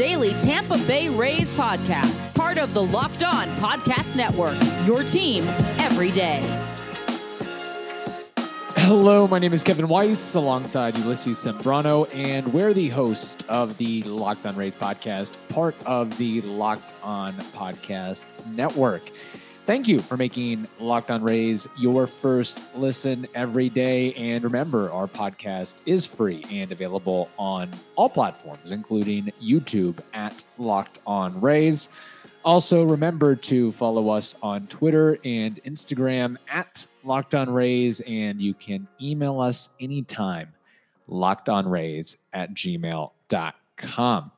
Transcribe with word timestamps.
daily 0.00 0.32
Tampa 0.38 0.78
Bay 0.86 1.10
Rays 1.10 1.50
podcast, 1.50 2.32
part 2.32 2.56
of 2.56 2.72
the 2.72 2.82
Locked 2.82 3.22
On 3.22 3.46
Podcast 3.56 4.16
Network. 4.16 4.56
Your 4.86 5.04
team 5.04 5.44
every 5.78 6.10
day. 6.10 6.40
Hello, 8.76 9.28
my 9.28 9.38
name 9.38 9.52
is 9.52 9.62
Kevin 9.62 9.88
Weiss 9.88 10.34
alongside 10.36 10.96
Ulysses 10.96 11.36
Sembrano, 11.36 12.08
and 12.14 12.50
we're 12.54 12.72
the 12.72 12.88
host 12.88 13.44
of 13.50 13.76
the 13.76 14.02
Locked 14.04 14.46
On 14.46 14.56
Rays 14.56 14.74
podcast, 14.74 15.36
part 15.50 15.76
of 15.84 16.16
the 16.16 16.40
Locked 16.40 16.94
On 17.02 17.34
Podcast 17.34 18.24
Network. 18.46 19.02
Thank 19.70 19.86
you 19.86 20.00
for 20.00 20.16
making 20.16 20.66
Locked 20.80 21.12
On 21.12 21.22
Rays 21.22 21.68
your 21.78 22.08
first 22.08 22.74
listen 22.76 23.28
every 23.36 23.68
day. 23.68 24.12
And 24.14 24.42
remember, 24.42 24.90
our 24.90 25.06
podcast 25.06 25.76
is 25.86 26.04
free 26.04 26.42
and 26.50 26.72
available 26.72 27.30
on 27.38 27.70
all 27.94 28.08
platforms, 28.08 28.72
including 28.72 29.26
YouTube 29.40 30.00
at 30.12 30.42
Locked 30.58 30.98
On 31.06 31.40
Rays. 31.40 31.90
Also, 32.44 32.82
remember 32.82 33.36
to 33.36 33.70
follow 33.70 34.10
us 34.10 34.34
on 34.42 34.66
Twitter 34.66 35.20
and 35.24 35.62
Instagram 35.62 36.36
at 36.50 36.84
Locked 37.04 37.36
On 37.36 37.48
Rays, 37.48 38.00
and 38.08 38.42
you 38.42 38.54
can 38.54 38.88
email 39.00 39.40
us 39.40 39.68
anytime, 39.78 40.52
lockedonrays 41.08 42.16
at 42.32 42.54
gmail.com. 42.54 44.32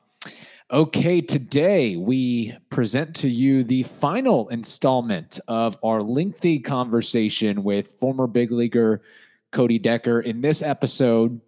Okay, 0.73 1.21
today 1.21 1.97
we 1.97 2.57
present 2.71 3.15
to 3.17 3.29
you 3.29 3.63
the 3.63 3.83
final 3.83 4.49
installment 4.49 5.39
of 5.47 5.77
our 5.83 6.01
lengthy 6.01 6.57
conversation 6.57 7.63
with 7.63 7.91
former 7.91 8.25
big 8.25 8.51
leaguer 8.51 9.03
Cody 9.51 9.77
Decker. 9.77 10.21
In 10.21 10.41
this 10.41 10.63
episode, 10.63 11.39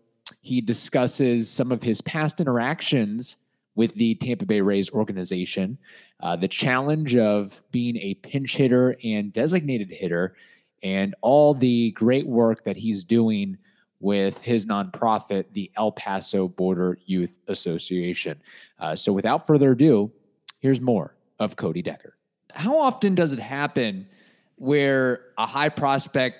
he 0.43 0.61
discusses 0.61 1.49
some 1.49 1.71
of 1.71 1.81
his 1.81 2.01
past 2.01 2.39
interactions 2.39 3.37
with 3.73 3.95
the 3.95 4.13
Tampa 4.13 4.45
Bay 4.45 4.61
Rays 4.61 4.91
organization, 4.91 5.79
uh, 6.19 6.35
the 6.35 6.47
challenge 6.47 7.15
of 7.15 7.63
being 7.71 7.97
a 7.97 8.13
pinch 8.13 8.55
hitter 8.55 8.95
and 9.03 9.33
designated 9.33 9.89
hitter, 9.89 10.35
and 10.83 11.15
all 11.21 11.55
the 11.55 11.89
great 11.93 12.27
work 12.27 12.63
that 12.63 12.77
he's 12.77 13.03
doing 13.03 13.57
with 14.05 14.39
his 14.41 14.67
nonprofit, 14.67 15.45
the 15.53 15.71
El 15.75 15.91
Paso 15.91 16.47
Border 16.47 16.99
Youth 17.07 17.39
Association. 17.47 18.39
Uh, 18.79 18.95
so, 18.95 19.11
without 19.11 19.47
further 19.47 19.71
ado, 19.71 20.11
here's 20.59 20.79
more 20.79 21.15
of 21.39 21.55
Cody 21.55 21.81
Decker. 21.81 22.15
How 22.53 22.77
often 22.77 23.15
does 23.15 23.33
it 23.33 23.39
happen 23.39 24.07
where 24.57 25.21
a 25.39 25.47
high 25.47 25.69
prospect 25.69 26.37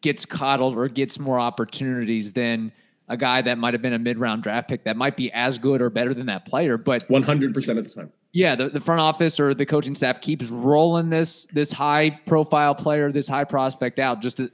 gets 0.00 0.26
coddled 0.26 0.76
or 0.76 0.88
gets 0.88 1.20
more 1.20 1.38
opportunities 1.38 2.32
than 2.32 2.72
a 3.08 3.16
guy 3.16 3.40
that 3.42 3.58
might 3.58 3.74
have 3.74 3.82
been 3.82 3.92
a 3.92 3.98
mid 3.98 4.18
round 4.18 4.42
draft 4.42 4.68
pick 4.68 4.82
that 4.82 4.96
might 4.96 5.16
be 5.16 5.30
as 5.30 5.58
good 5.58 5.80
or 5.80 5.88
better 5.88 6.12
than 6.12 6.26
that 6.26 6.46
player? 6.46 6.76
But 6.76 7.08
100% 7.08 7.78
of 7.78 7.84
the 7.84 7.94
time. 7.94 8.12
Yeah, 8.32 8.56
the, 8.56 8.70
the 8.70 8.80
front 8.80 9.00
office 9.00 9.38
or 9.38 9.54
the 9.54 9.66
coaching 9.66 9.94
staff 9.94 10.20
keeps 10.20 10.50
rolling 10.50 11.10
this 11.10 11.46
this 11.46 11.70
high 11.70 12.18
profile 12.26 12.74
player, 12.74 13.12
this 13.12 13.28
high 13.28 13.44
prospect 13.44 14.00
out. 14.00 14.20
Just 14.20 14.38
to, 14.38 14.50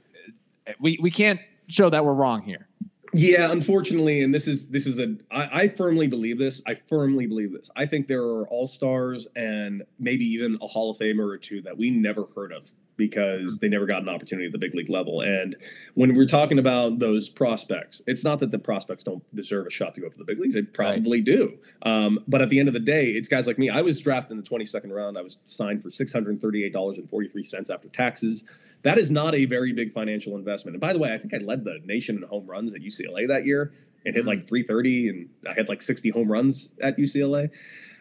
we 0.79 0.99
we 1.01 1.09
can't 1.09 1.39
show 1.69 1.89
that 1.89 2.03
we're 2.03 2.13
wrong 2.13 2.41
here. 2.41 2.67
Yeah, 3.13 3.51
unfortunately, 3.51 4.21
and 4.21 4.33
this 4.33 4.47
is 4.47 4.69
this 4.69 4.85
is 4.85 4.99
a 4.99 5.15
I, 5.31 5.49
I 5.63 5.67
firmly 5.67 6.07
believe 6.07 6.37
this. 6.37 6.61
I 6.67 6.75
firmly 6.75 7.25
believe 7.25 7.51
this. 7.51 7.71
I 7.75 7.85
think 7.85 8.07
there 8.07 8.21
are 8.21 8.47
all 8.49 8.67
stars 8.67 9.27
and 9.35 9.83
maybe 9.97 10.25
even 10.25 10.57
a 10.61 10.67
Hall 10.67 10.91
of 10.91 10.97
Famer 10.97 11.27
or 11.27 11.37
two 11.37 11.61
that 11.61 11.77
we 11.77 11.89
never 11.89 12.27
heard 12.35 12.51
of 12.51 12.69
because 12.99 13.57
they 13.59 13.69
never 13.69 13.87
got 13.87 14.03
an 14.03 14.09
opportunity 14.09 14.45
at 14.45 14.51
the 14.51 14.59
big 14.59 14.75
league 14.75 14.89
level. 14.89 15.21
And 15.21 15.55
when 15.95 16.13
we're 16.15 16.27
talking 16.27 16.59
about 16.59 16.99
those 16.99 17.29
prospects, 17.29 18.03
it's 18.05 18.23
not 18.23 18.39
that 18.39 18.51
the 18.51 18.59
prospects 18.59 19.03
don't 19.03 19.23
deserve 19.33 19.65
a 19.65 19.71
shot 19.71 19.95
to 19.95 20.01
go 20.01 20.07
up 20.07 20.13
to 20.13 20.19
the 20.19 20.25
big 20.25 20.39
leagues. 20.39 20.53
They 20.53 20.61
probably 20.61 21.19
right. 21.19 21.25
do. 21.25 21.57
Um, 21.81 22.19
but 22.27 22.43
at 22.43 22.49
the 22.49 22.59
end 22.59 22.67
of 22.67 22.73
the 22.73 22.79
day, 22.79 23.07
it's 23.07 23.27
guys 23.27 23.47
like 23.47 23.57
me. 23.57 23.69
I 23.69 23.81
was 23.81 23.99
drafted 23.99 24.37
in 24.37 24.37
the 24.37 24.43
22nd 24.47 24.91
round. 24.93 25.17
I 25.17 25.21
was 25.21 25.37
signed 25.45 25.81
for 25.81 25.89
$638.43 25.89 27.69
after 27.69 27.89
taxes. 27.89 28.43
That 28.83 28.99
is 28.99 29.09
not 29.09 29.33
a 29.33 29.45
very 29.45 29.73
big 29.73 29.91
financial 29.91 30.35
investment. 30.35 30.75
And 30.75 30.81
by 30.81 30.93
the 30.93 30.99
way, 30.99 31.13
I 31.13 31.17
think 31.17 31.33
I 31.33 31.37
led 31.37 31.63
the 31.63 31.79
nation 31.85 32.17
in 32.17 32.23
home 32.23 32.45
runs 32.45 32.75
at 32.75 32.81
UCLA 32.81 33.27
that 33.29 33.45
year 33.45 33.73
and 34.05 34.13
hit 34.13 34.25
like 34.25 34.47
330 34.47 35.09
and 35.09 35.29
I 35.49 35.53
had 35.53 35.69
like 35.69 35.81
60 35.81 36.09
home 36.09 36.31
runs 36.31 36.71
at 36.81 36.97
UCLA. 36.97 37.49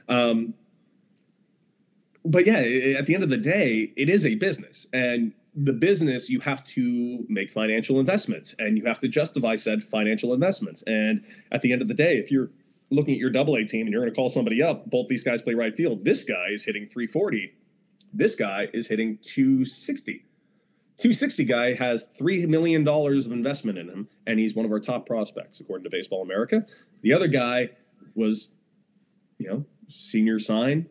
Um, 0.08 0.54
but 2.28 2.46
yeah, 2.46 2.58
at 2.98 3.06
the 3.06 3.14
end 3.14 3.24
of 3.24 3.30
the 3.30 3.38
day, 3.38 3.92
it 3.96 4.08
is 4.08 4.26
a 4.26 4.34
business. 4.34 4.86
And 4.92 5.32
the 5.54 5.72
business, 5.72 6.28
you 6.28 6.40
have 6.40 6.62
to 6.64 7.24
make 7.28 7.50
financial 7.50 7.98
investments 7.98 8.54
and 8.58 8.76
you 8.76 8.84
have 8.84 8.98
to 9.00 9.08
justify 9.08 9.54
said 9.54 9.82
financial 9.82 10.34
investments. 10.34 10.84
And 10.86 11.24
at 11.50 11.62
the 11.62 11.72
end 11.72 11.82
of 11.82 11.88
the 11.88 11.94
day, 11.94 12.18
if 12.18 12.30
you're 12.30 12.50
looking 12.90 13.14
at 13.14 13.20
your 13.20 13.30
double 13.30 13.56
A 13.56 13.64
team 13.64 13.86
and 13.86 13.92
you're 13.92 14.02
going 14.02 14.12
to 14.12 14.16
call 14.16 14.28
somebody 14.28 14.62
up, 14.62 14.90
both 14.90 15.08
these 15.08 15.24
guys 15.24 15.42
play 15.42 15.54
right 15.54 15.74
field. 15.74 16.04
This 16.04 16.24
guy 16.24 16.48
is 16.52 16.64
hitting 16.64 16.82
340. 16.86 17.52
This 18.12 18.34
guy 18.34 18.68
is 18.72 18.88
hitting 18.88 19.18
260. 19.22 20.24
260 20.98 21.44
guy 21.44 21.74
has 21.74 22.06
$3 22.18 22.48
million 22.48 22.86
of 22.86 23.32
investment 23.32 23.78
in 23.78 23.88
him, 23.88 24.08
and 24.26 24.40
he's 24.40 24.54
one 24.54 24.66
of 24.66 24.72
our 24.72 24.80
top 24.80 25.06
prospects, 25.06 25.60
according 25.60 25.84
to 25.84 25.90
Baseball 25.90 26.22
America. 26.22 26.66
The 27.02 27.12
other 27.12 27.28
guy 27.28 27.70
was, 28.16 28.50
you 29.38 29.48
know, 29.48 29.64
senior 29.88 30.40
sign, 30.40 30.88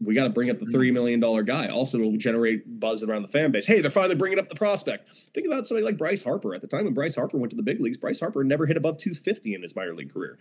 we 0.00 0.14
got 0.14 0.24
to 0.24 0.30
bring 0.30 0.48
up 0.50 0.58
the 0.58 0.66
$3 0.66 0.92
million 0.92 1.20
guy. 1.44 1.68
Also, 1.68 1.98
it'll 1.98 2.16
generate 2.16 2.78
buzz 2.78 3.02
around 3.02 3.22
the 3.22 3.28
fan 3.28 3.50
base. 3.50 3.66
Hey, 3.66 3.80
they're 3.80 3.90
finally 3.90 4.14
bringing 4.14 4.38
up 4.38 4.48
the 4.48 4.54
prospect. 4.54 5.08
Think 5.34 5.46
about 5.46 5.66
somebody 5.66 5.84
like 5.84 5.98
Bryce 5.98 6.22
Harper. 6.22 6.54
At 6.54 6.60
the 6.60 6.68
time 6.68 6.84
when 6.84 6.94
Bryce 6.94 7.16
Harper 7.16 7.36
went 7.36 7.50
to 7.50 7.56
the 7.56 7.62
big 7.62 7.80
leagues, 7.80 7.96
Bryce 7.96 8.20
Harper 8.20 8.44
never 8.44 8.66
hit 8.66 8.76
above 8.76 8.98
250 8.98 9.54
in 9.54 9.62
his 9.62 9.74
minor 9.74 9.94
league 9.94 10.12
career. 10.12 10.38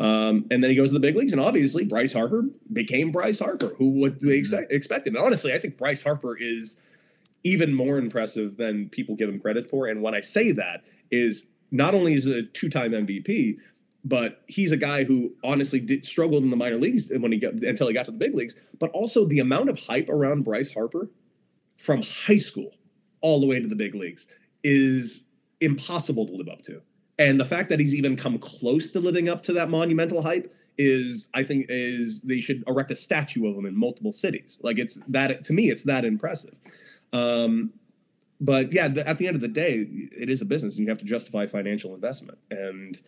Um, 0.00 0.46
and 0.50 0.62
then 0.62 0.70
he 0.70 0.76
goes 0.76 0.90
to 0.90 0.94
the 0.94 1.00
big 1.00 1.16
leagues, 1.16 1.32
and 1.32 1.40
obviously 1.40 1.84
Bryce 1.84 2.12
Harper 2.12 2.44
became 2.72 3.12
Bryce 3.12 3.38
Harper, 3.38 3.74
who 3.76 3.90
what 3.90 4.20
they 4.20 4.38
ex- 4.38 4.52
mm-hmm. 4.52 4.64
expected. 4.70 5.14
And 5.14 5.22
honestly, 5.22 5.52
I 5.52 5.58
think 5.58 5.76
Bryce 5.76 6.02
Harper 6.02 6.36
is 6.36 6.78
even 7.44 7.74
more 7.74 7.98
impressive 7.98 8.56
than 8.56 8.88
people 8.88 9.14
give 9.14 9.28
him 9.28 9.38
credit 9.38 9.68
for. 9.70 9.86
And 9.86 10.02
when 10.02 10.14
I 10.14 10.20
say 10.20 10.50
that, 10.52 10.84
is 11.10 11.46
not 11.70 11.94
only 11.94 12.14
is 12.14 12.26
a 12.26 12.42
two-time 12.42 12.92
MVP, 12.92 13.58
but 14.04 14.42
he's 14.46 14.70
a 14.70 14.76
guy 14.76 15.04
who 15.04 15.32
honestly 15.42 15.80
did, 15.80 16.04
struggled 16.04 16.44
in 16.44 16.50
the 16.50 16.56
minor 16.56 16.76
leagues 16.76 17.10
when 17.10 17.32
he 17.32 17.38
got 17.38 17.54
until 17.54 17.88
he 17.88 17.94
got 17.94 18.04
to 18.06 18.12
the 18.12 18.18
big 18.18 18.34
leagues. 18.34 18.54
But 18.78 18.90
also 18.90 19.24
the 19.24 19.40
amount 19.40 19.70
of 19.70 19.78
hype 19.78 20.10
around 20.10 20.44
Bryce 20.44 20.74
Harper 20.74 21.10
from 21.78 22.02
high 22.02 22.36
school 22.36 22.74
all 23.22 23.40
the 23.40 23.46
way 23.46 23.60
to 23.60 23.66
the 23.66 23.76
big 23.76 23.94
leagues 23.94 24.26
is 24.62 25.24
impossible 25.60 26.26
to 26.26 26.32
live 26.34 26.48
up 26.48 26.62
to. 26.62 26.82
And 27.18 27.40
the 27.40 27.44
fact 27.44 27.70
that 27.70 27.80
he's 27.80 27.94
even 27.94 28.16
come 28.16 28.38
close 28.38 28.92
to 28.92 29.00
living 29.00 29.28
up 29.28 29.42
to 29.44 29.52
that 29.54 29.70
monumental 29.70 30.22
hype 30.22 30.54
is, 30.76 31.28
I 31.32 31.44
think, 31.44 31.66
is 31.68 32.20
they 32.22 32.40
should 32.40 32.64
erect 32.66 32.90
a 32.90 32.94
statue 32.94 33.48
of 33.48 33.56
him 33.56 33.64
in 33.64 33.76
multiple 33.76 34.12
cities. 34.12 34.58
Like 34.62 34.78
it's 34.78 34.98
that 35.08 35.44
to 35.44 35.52
me, 35.52 35.70
it's 35.70 35.84
that 35.84 36.04
impressive. 36.04 36.54
Um, 37.12 37.72
but 38.40 38.72
yeah, 38.72 38.88
the, 38.88 39.08
at 39.08 39.16
the 39.18 39.28
end 39.28 39.36
of 39.36 39.40
the 39.40 39.48
day, 39.48 39.86
it 40.12 40.28
is 40.28 40.42
a 40.42 40.44
business, 40.44 40.76
and 40.76 40.84
you 40.84 40.90
have 40.90 40.98
to 40.98 41.04
justify 41.04 41.46
financial 41.46 41.94
investment 41.94 42.38
and 42.50 43.00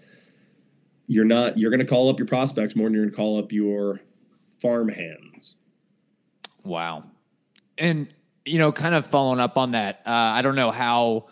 you're 1.06 1.24
not 1.24 1.58
you're 1.58 1.70
going 1.70 1.80
to 1.80 1.86
call 1.86 2.08
up 2.08 2.18
your 2.18 2.26
prospects 2.26 2.74
more 2.74 2.86
than 2.86 2.94
you're 2.94 3.04
going 3.04 3.12
to 3.12 3.16
call 3.16 3.38
up 3.38 3.52
your 3.52 4.00
farm 4.60 4.88
hands. 4.88 5.56
Wow. 6.64 7.04
And 7.78 8.08
you 8.44 8.58
know, 8.58 8.72
kind 8.72 8.94
of 8.94 9.06
following 9.06 9.40
up 9.40 9.56
on 9.56 9.72
that, 9.72 10.02
uh, 10.06 10.10
I 10.10 10.42
don't 10.42 10.54
know 10.54 10.70
how 10.70 11.26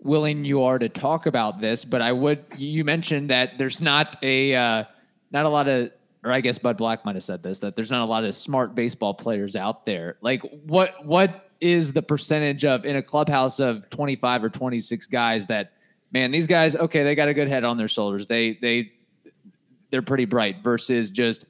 willing 0.00 0.44
you 0.44 0.62
are 0.64 0.78
to 0.78 0.88
talk 0.88 1.26
about 1.26 1.60
this, 1.60 1.84
but 1.84 2.02
I 2.02 2.12
would. 2.12 2.44
You 2.56 2.84
mentioned 2.84 3.30
that 3.30 3.58
there's 3.58 3.80
not 3.80 4.16
a 4.22 4.54
uh, 4.54 4.84
not 5.30 5.46
a 5.46 5.48
lot 5.48 5.68
of, 5.68 5.90
or 6.22 6.32
I 6.32 6.40
guess 6.40 6.58
Bud 6.58 6.76
Black 6.76 7.04
might 7.04 7.16
have 7.16 7.24
said 7.24 7.42
this 7.42 7.58
that 7.60 7.74
there's 7.74 7.90
not 7.90 8.02
a 8.02 8.06
lot 8.06 8.24
of 8.24 8.34
smart 8.34 8.74
baseball 8.74 9.14
players 9.14 9.56
out 9.56 9.86
there. 9.86 10.18
Like, 10.20 10.42
what 10.66 11.04
what 11.04 11.50
is 11.60 11.92
the 11.92 12.02
percentage 12.02 12.64
of 12.64 12.84
in 12.84 12.96
a 12.96 13.02
clubhouse 13.02 13.58
of 13.58 13.90
25 13.90 14.44
or 14.44 14.48
26 14.48 15.08
guys 15.08 15.46
that 15.48 15.72
man, 16.12 16.30
these 16.30 16.46
guys, 16.46 16.76
okay, 16.76 17.02
they 17.02 17.14
got 17.14 17.28
a 17.28 17.34
good 17.34 17.48
head 17.48 17.64
on 17.64 17.76
their 17.76 17.88
shoulders. 17.88 18.26
They 18.26 18.58
they 18.60 18.92
they're 19.90 20.02
pretty 20.02 20.24
bright 20.24 20.62
versus 20.62 21.10
just 21.10 21.46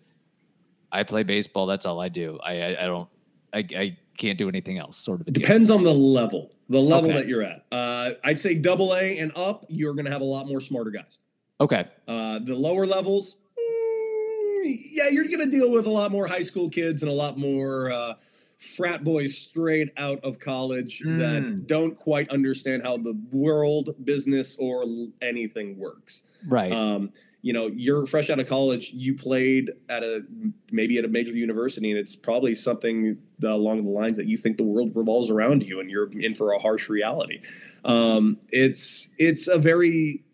I 0.91 1.03
play 1.03 1.23
baseball. 1.23 1.67
That's 1.67 1.87
all 1.87 2.01
I 2.01 2.09
do. 2.09 2.39
I 2.43 2.63
I, 2.63 2.65
I 2.65 2.87
don't 2.87 3.09
I, 3.53 3.59
I 3.77 3.97
can't 4.17 4.39
do 4.39 4.49
anything 4.49 4.79
else. 4.79 4.99
Sort 4.99 5.21
of. 5.21 5.33
Depends 5.33 5.71
on 5.71 5.85
the 5.85 5.95
level, 5.95 6.51
the 6.69 6.81
level 6.81 7.11
okay. 7.11 7.19
that 7.19 7.29
you're 7.29 7.43
at. 7.43 7.65
Uh, 7.73 8.11
I'd 8.25 8.39
say 8.39 8.55
double 8.55 8.95
A 8.95 9.19
and 9.19 9.33
up, 9.37 9.65
you're 9.69 9.95
going 9.95 10.05
to 10.05 10.11
have 10.11 10.21
a 10.21 10.25
lot 10.25 10.47
more 10.47 10.61
smarter 10.61 10.91
guys. 10.91 11.19
Okay. 11.61 11.87
Uh, 12.07 12.39
the 12.41 12.55
lower 12.55 12.87
levels, 12.87 13.37
mm, 13.59 14.77
yeah, 14.91 15.09
you're 15.09 15.25
going 15.25 15.41
to 15.41 15.51
deal 15.51 15.73
with 15.73 15.87
a 15.87 15.91
lot 15.91 16.11
more 16.11 16.27
high 16.27 16.43
school 16.43 16.69
kids 16.69 17.03
and 17.03 17.11
a 17.11 17.15
lot 17.15 17.39
more 17.39 17.91
uh, 17.91 18.15
frat 18.59 19.03
boys 19.03 19.37
straight 19.37 19.89
out 19.97 20.21
of 20.23 20.39
college 20.39 21.03
mm. 21.05 21.19
that 21.19 21.43
hmm. 21.43 21.61
don't 21.67 21.97
quite 21.97 22.29
understand 22.31 22.83
how 22.83 22.97
the 22.97 23.19
world, 23.33 23.95
business, 24.05 24.57
or 24.59 24.85
anything 25.23 25.79
works. 25.79 26.25
Right. 26.47 26.73
Um, 26.73 27.13
you 27.43 27.53
know 27.53 27.69
you're 27.69 28.07
fresh 28.07 28.31
out 28.31 28.39
of 28.39 28.49
college 28.49 28.91
you 28.93 29.15
played 29.15 29.71
at 29.89 30.03
a 30.03 30.25
maybe 30.73 30.99
at 30.99 31.05
a 31.05 31.09
major 31.09 31.33
university 31.33 31.91
and 31.91 31.99
it's 31.99 32.17
probably 32.17 32.55
something 32.55 33.17
along 33.43 33.85
the 33.85 33.91
lines 33.91 34.17
that 34.17 34.27
you 34.27 34.37
think 34.37 34.57
the 34.57 34.65
world 34.65 34.91
revolves 34.95 35.31
around 35.31 35.63
you 35.63 35.79
and 35.81 35.91
you're 35.91 36.11
in 36.21 36.35
for 36.35 36.53
a 36.53 36.59
harsh 36.59 36.89
reality 36.89 37.41
um, 37.85 38.39
it's 38.51 39.11
it's 39.19 39.47
a 39.47 39.59
very 39.59 40.25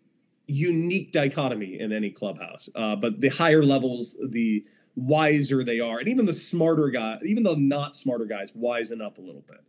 unique 0.47 1.11
dichotomy 1.11 1.79
in 1.79 1.91
any 1.91 2.09
clubhouse 2.09 2.69
uh, 2.75 2.95
but 2.95 3.21
the 3.21 3.29
higher 3.29 3.63
levels 3.63 4.17
the 4.29 4.63
wiser 4.95 5.63
they 5.63 5.79
are, 5.79 5.99
and 5.99 6.07
even 6.07 6.25
the 6.25 6.33
smarter 6.33 6.89
guy, 6.89 7.19
even 7.25 7.43
the 7.43 7.55
not 7.55 7.95
smarter 7.95 8.25
guys, 8.25 8.51
wisen 8.53 9.05
up 9.05 9.17
a 9.17 9.21
little 9.21 9.43
bit. 9.47 9.61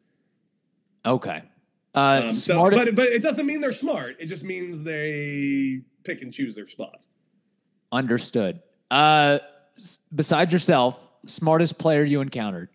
Okay. 1.05 1.43
Uh, 1.95 2.23
Um, 2.25 2.33
so, 2.33 2.55
smart. 2.55 2.75
but 2.75 2.95
but 2.95 3.07
it 3.07 3.23
doesn't 3.23 3.47
mean 3.47 3.61
they're 3.61 3.73
smart. 3.73 4.17
It 4.19 4.27
just 4.27 4.45
means 4.45 4.83
they 4.83 5.83
pick 6.05 6.23
and 6.23 6.33
choose 6.33 6.55
their 6.55 6.69
spots. 6.69 7.09
Understood. 7.93 8.61
Uh, 8.91 9.39
s- 9.77 10.01
besides 10.15 10.53
yourself, 10.53 10.99
smartest 11.27 11.79
player 11.79 12.05
you 12.05 12.21
encountered. 12.21 12.69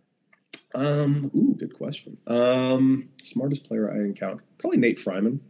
Um, 0.73 1.29
ooh, 1.35 1.55
good 1.57 1.73
question. 1.77 2.17
Um, 2.27 3.09
smartest 3.21 3.65
player 3.67 3.91
I 3.91 3.97
encountered 3.97 4.43
probably 4.57 4.79
Nate 4.79 4.97
Freiman. 4.99 5.41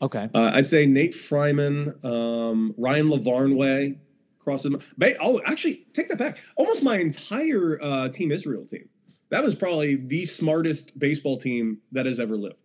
Okay. 0.00 0.28
Uh, 0.32 0.52
I'd 0.54 0.66
say 0.66 0.86
Nate 0.86 1.14
Freiman, 1.14 1.98
um, 2.04 2.74
Ryan 2.78 3.08
Lavarnway, 3.08 3.98
cross 4.38 4.62
them. 4.62 4.78
Ba- 4.96 5.16
oh, 5.20 5.40
actually, 5.44 5.86
take 5.94 6.08
that 6.08 6.18
back. 6.18 6.38
Almost 6.56 6.82
my 6.84 6.98
entire 6.98 7.80
uh, 7.82 8.08
Team 8.08 8.30
Israel 8.30 8.64
team. 8.64 8.88
That 9.30 9.42
was 9.44 9.54
probably 9.54 9.96
the 9.96 10.24
smartest 10.24 10.96
baseball 10.98 11.36
team 11.36 11.78
that 11.92 12.06
has 12.06 12.20
ever 12.20 12.36
lived. 12.36 12.56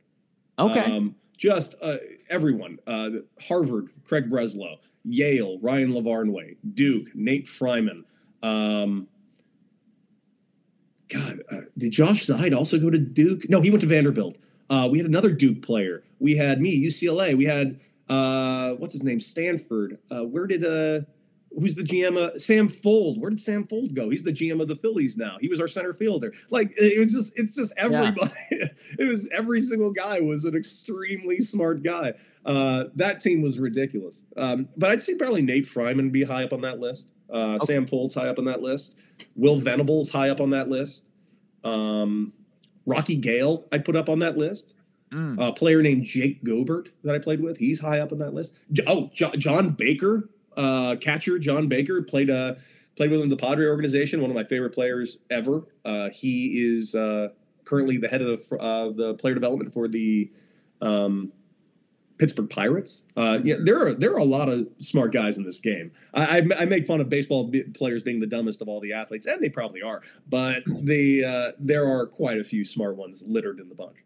Okay. 0.59 0.79
Um, 0.79 1.15
just 1.37 1.75
uh, 1.81 1.97
everyone. 2.29 2.79
Uh, 2.87 3.09
Harvard, 3.41 3.89
Craig 4.05 4.29
Breslow, 4.29 4.77
Yale, 5.03 5.59
Ryan 5.59 5.93
Lavarnway, 5.93 6.57
Duke, 6.73 7.13
Nate 7.15 7.47
Freiman. 7.47 8.05
Um, 8.41 9.07
God, 11.09 11.39
uh, 11.51 11.61
did 11.77 11.91
Josh 11.91 12.25
Zeid 12.25 12.53
also 12.53 12.79
go 12.79 12.89
to 12.89 12.97
Duke? 12.97 13.49
No, 13.49 13.61
he 13.61 13.69
went 13.69 13.81
to 13.81 13.87
Vanderbilt. 13.87 14.37
Uh, 14.69 14.87
we 14.89 14.97
had 14.97 15.07
another 15.07 15.31
Duke 15.31 15.61
player. 15.61 16.03
We 16.19 16.35
had 16.37 16.61
me, 16.61 16.83
UCLA. 16.85 17.37
We 17.37 17.45
had 17.45 17.79
uh, 18.09 18.73
what's 18.73 18.93
his 18.93 19.03
name, 19.03 19.19
Stanford. 19.19 19.97
Uh, 20.09 20.23
where 20.23 20.47
did 20.47 20.63
who's 21.59 21.75
the 21.75 21.83
GM? 21.83 22.17
Uh, 22.17 22.37
Sam 22.37 22.67
Fuld. 22.69 23.19
Where 23.19 23.29
did 23.29 23.41
Sam 23.41 23.63
Fuld 23.65 23.93
go? 23.93 24.09
He's 24.09 24.23
the 24.23 24.33
GM 24.33 24.61
of 24.61 24.67
the 24.67 24.75
Phillies 24.75 25.17
now. 25.17 25.37
He 25.39 25.47
was 25.47 25.59
our 25.59 25.67
center 25.67 25.93
fielder. 25.93 26.33
Like 26.49 26.73
it 26.77 26.99
was 26.99 27.11
just, 27.11 27.37
it's 27.39 27.55
just 27.55 27.73
everybody. 27.77 28.31
it 28.51 29.07
was 29.07 29.29
every 29.31 29.61
single 29.61 29.91
guy 29.91 30.19
was 30.19 30.45
an 30.45 30.55
extremely 30.55 31.39
smart 31.39 31.83
guy. 31.83 32.13
Uh, 32.45 32.85
that 32.95 33.19
team 33.21 33.41
was 33.41 33.59
ridiculous. 33.59 34.23
Um, 34.35 34.67
but 34.77 34.89
I'd 34.89 35.01
say 35.03 35.15
probably 35.15 35.41
Nate 35.41 35.65
Freiman 35.65 36.11
be 36.11 36.23
high 36.23 36.43
up 36.43 36.53
on 36.53 36.61
that 36.61 36.79
list. 36.79 37.09
Uh, 37.31 37.57
Okay. 37.61 37.65
Sam 37.73 37.85
Fuld's 37.87 38.15
high 38.15 38.27
up 38.27 38.37
on 38.39 38.45
that 38.45 38.61
list. 38.61 38.95
Will 39.35 39.57
Venable's 39.59 40.09
high 40.09 40.29
up 40.29 40.41
on 40.41 40.49
that 40.51 40.69
list. 40.69 41.05
Um, 41.63 42.33
Rocky 42.85 43.15
Gale 43.15 43.65
I'd 43.71 43.85
put 43.85 43.95
up 43.95 44.09
on 44.09 44.19
that 44.19 44.37
list. 44.37 44.75
Mm. 45.11 45.37
A 45.39 45.53
player 45.53 45.81
named 45.81 46.03
Jake 46.05 46.43
Goebbert 46.43 46.87
that 47.03 47.13
I 47.15 47.19
played 47.19 47.39
with, 47.39 47.57
he's 47.57 47.79
high 47.79 47.99
up 47.99 48.11
on 48.11 48.17
that 48.17 48.33
list. 48.33 48.59
Oh, 48.87 49.11
Jo- 49.13 49.31
John 49.37 49.69
Baker, 49.69 50.27
uh, 50.57 50.95
catcher 50.99 51.39
John 51.39 51.67
Baker 51.67 52.01
played 52.01 52.29
uh, 52.29 52.55
played 52.95 53.11
with 53.11 53.19
him 53.19 53.25
in 53.25 53.29
the 53.29 53.37
Padre 53.37 53.67
organization. 53.67 54.21
One 54.21 54.29
of 54.29 54.35
my 54.35 54.43
favorite 54.43 54.71
players 54.71 55.17
ever. 55.29 55.63
Uh, 55.83 56.09
he 56.09 56.73
is 56.73 56.95
uh, 56.95 57.29
currently 57.65 57.97
the 57.97 58.07
head 58.07 58.21
of 58.21 58.47
the, 58.47 58.57
uh, 58.57 58.91
the 58.91 59.13
player 59.15 59.33
development 59.33 59.73
for 59.73 59.87
the 59.87 60.31
um, 60.81 61.31
Pittsburgh 62.17 62.49
Pirates. 62.49 63.03
Yeah, 63.17 63.55
there 63.63 63.87
are 63.87 63.93
there 63.93 64.13
are 64.13 64.19
a 64.19 64.25
lot 64.25 64.49
of 64.49 64.67
smart 64.77 65.11
guys 65.11 65.37
in 65.37 65.43
this 65.43 65.59
game. 65.59 65.91
I, 66.13 66.39
I, 66.39 66.61
I 66.61 66.65
make 66.65 66.85
fun 66.85 67.01
of 67.01 67.09
baseball 67.09 67.45
b- 67.45 67.63
players 67.63 68.03
being 68.03 68.19
the 68.19 68.27
dumbest 68.27 68.61
of 68.61 68.67
all 68.67 68.79
the 68.79 68.93
athletes, 68.93 69.25
and 69.25 69.41
they 69.41 69.49
probably 69.49 69.81
are. 69.81 70.01
But 70.29 70.63
the 70.65 71.53
there 71.59 71.87
are 71.87 72.05
quite 72.05 72.39
a 72.39 72.43
few 72.43 72.63
smart 72.63 72.95
ones 72.95 73.23
littered 73.27 73.59
in 73.59 73.69
the 73.69 73.75
bunch. 73.75 74.03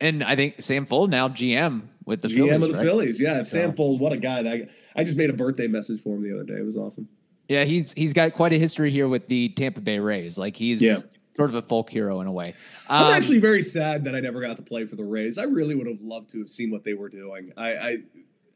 And 0.00 0.24
I 0.24 0.34
think 0.34 0.62
Sam 0.62 0.86
Fuld 0.86 1.10
now 1.10 1.28
GM 1.28 1.82
with 2.06 2.22
the 2.22 2.28
GM 2.28 2.34
Phillies, 2.48 2.52
of 2.54 2.60
the 2.60 2.74
right? 2.78 2.84
Phillies, 2.86 3.20
yeah. 3.20 3.42
So- 3.42 3.58
Sam 3.58 3.72
Fuld, 3.72 4.00
what 4.00 4.12
a 4.12 4.16
guy! 4.16 4.42
That 4.42 4.70
I 4.96 5.04
just 5.04 5.16
made 5.16 5.30
a 5.30 5.34
birthday 5.34 5.66
message 5.66 6.00
for 6.00 6.16
him 6.16 6.22
the 6.22 6.32
other 6.34 6.44
day. 6.44 6.54
It 6.54 6.64
was 6.64 6.76
awesome. 6.76 7.08
Yeah, 7.48 7.64
he's 7.64 7.92
he's 7.92 8.12
got 8.12 8.32
quite 8.32 8.52
a 8.52 8.58
history 8.58 8.90
here 8.90 9.08
with 9.08 9.26
the 9.28 9.50
Tampa 9.50 9.80
Bay 9.80 9.98
Rays. 9.98 10.38
Like 10.38 10.56
he's 10.56 10.80
Yeah. 10.82 10.96
sort 11.36 11.50
of 11.50 11.54
a 11.54 11.62
folk 11.62 11.90
hero 11.90 12.20
in 12.20 12.26
a 12.26 12.32
way. 12.32 12.54
I'm 12.88 13.06
Um, 13.06 13.12
actually 13.12 13.38
very 13.38 13.62
sad 13.62 14.04
that 14.04 14.14
I 14.14 14.20
never 14.20 14.40
got 14.40 14.56
to 14.56 14.62
play 14.62 14.84
for 14.86 14.96
the 14.96 15.04
Rays. 15.04 15.36
I 15.36 15.44
really 15.44 15.74
would 15.74 15.86
have 15.86 16.00
loved 16.00 16.30
to 16.30 16.38
have 16.38 16.48
seen 16.48 16.70
what 16.70 16.84
they 16.84 16.94
were 16.94 17.08
doing. 17.08 17.48
I, 17.56 17.72
I 17.74 17.96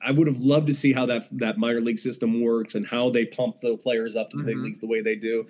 I 0.00 0.10
would 0.12 0.26
have 0.26 0.38
loved 0.40 0.66
to 0.68 0.74
see 0.74 0.92
how 0.92 1.06
that 1.06 1.28
that 1.38 1.58
minor 1.58 1.80
league 1.80 1.98
system 1.98 2.40
works 2.42 2.74
and 2.74 2.86
how 2.86 3.10
they 3.10 3.26
pump 3.26 3.60
the 3.60 3.76
players 3.76 4.16
up 4.16 4.30
to 4.30 4.36
the 4.38 4.44
big 4.44 4.56
Mhm. 4.56 4.64
leagues 4.64 4.78
the 4.80 4.86
way 4.86 5.00
they 5.02 5.16
do. 5.16 5.46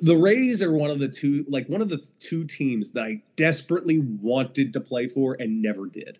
The 0.00 0.16
Rays 0.16 0.62
are 0.62 0.72
one 0.72 0.90
of 0.90 0.98
the 0.98 1.08
two, 1.08 1.44
like 1.48 1.68
one 1.68 1.80
of 1.80 1.88
the 1.88 2.04
two 2.18 2.44
teams 2.44 2.92
that 2.92 3.04
I 3.04 3.22
desperately 3.36 3.98
wanted 3.98 4.72
to 4.72 4.80
play 4.80 5.08
for 5.08 5.36
and 5.38 5.60
never 5.62 5.86
did. 5.86 6.18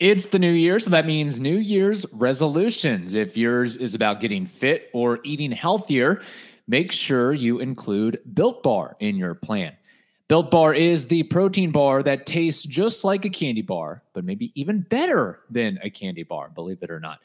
It's 0.00 0.26
the 0.26 0.38
new 0.38 0.50
year, 0.50 0.78
so 0.80 0.90
that 0.90 1.06
means 1.06 1.38
New 1.38 1.58
Year's 1.58 2.04
resolutions. 2.12 3.14
If 3.14 3.36
yours 3.36 3.76
is 3.76 3.94
about 3.94 4.20
getting 4.20 4.46
fit 4.46 4.90
or 4.92 5.20
eating 5.22 5.52
healthier, 5.52 6.22
make 6.66 6.90
sure 6.90 7.32
you 7.32 7.60
include 7.60 8.18
Built 8.34 8.64
Bar 8.64 8.96
in 8.98 9.16
your 9.16 9.34
plan. 9.34 9.76
Built 10.28 10.50
Bar 10.50 10.74
is 10.74 11.06
the 11.06 11.22
protein 11.24 11.70
bar 11.70 12.02
that 12.02 12.26
tastes 12.26 12.64
just 12.64 13.04
like 13.04 13.24
a 13.24 13.30
candy 13.30 13.62
bar, 13.62 14.02
but 14.12 14.24
maybe 14.24 14.50
even 14.60 14.80
better 14.80 15.40
than 15.50 15.78
a 15.82 15.90
candy 15.90 16.24
bar, 16.24 16.48
believe 16.48 16.82
it 16.82 16.90
or 16.90 16.98
not. 16.98 17.20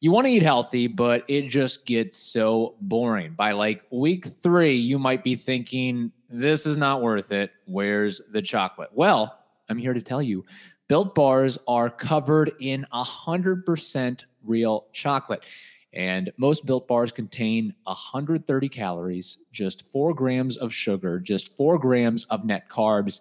You 0.00 0.12
want 0.12 0.26
to 0.26 0.32
eat 0.32 0.42
healthy, 0.42 0.86
but 0.86 1.24
it 1.28 1.48
just 1.48 1.86
gets 1.86 2.16
so 2.16 2.76
boring. 2.80 3.34
By 3.34 3.52
like 3.52 3.84
week 3.90 4.26
three, 4.26 4.74
you 4.74 4.98
might 4.98 5.22
be 5.22 5.36
thinking, 5.36 6.10
this 6.28 6.64
is 6.64 6.76
not 6.76 7.02
worth 7.02 7.32
it. 7.32 7.50
Where's 7.66 8.20
the 8.32 8.40
chocolate? 8.40 8.90
Well, 8.92 9.38
I'm 9.68 9.78
here 9.78 9.92
to 9.92 10.00
tell 10.00 10.22
you 10.22 10.44
Built 10.90 11.14
bars 11.14 11.56
are 11.68 11.88
covered 11.88 12.50
in 12.58 12.84
100% 12.92 14.24
real 14.42 14.86
chocolate. 14.92 15.44
And 15.92 16.32
most 16.36 16.66
built 16.66 16.88
bars 16.88 17.12
contain 17.12 17.72
130 17.84 18.68
calories, 18.68 19.38
just 19.52 19.86
four 19.86 20.12
grams 20.12 20.56
of 20.56 20.74
sugar, 20.74 21.20
just 21.20 21.56
four 21.56 21.78
grams 21.78 22.24
of 22.24 22.44
net 22.44 22.68
carbs, 22.68 23.20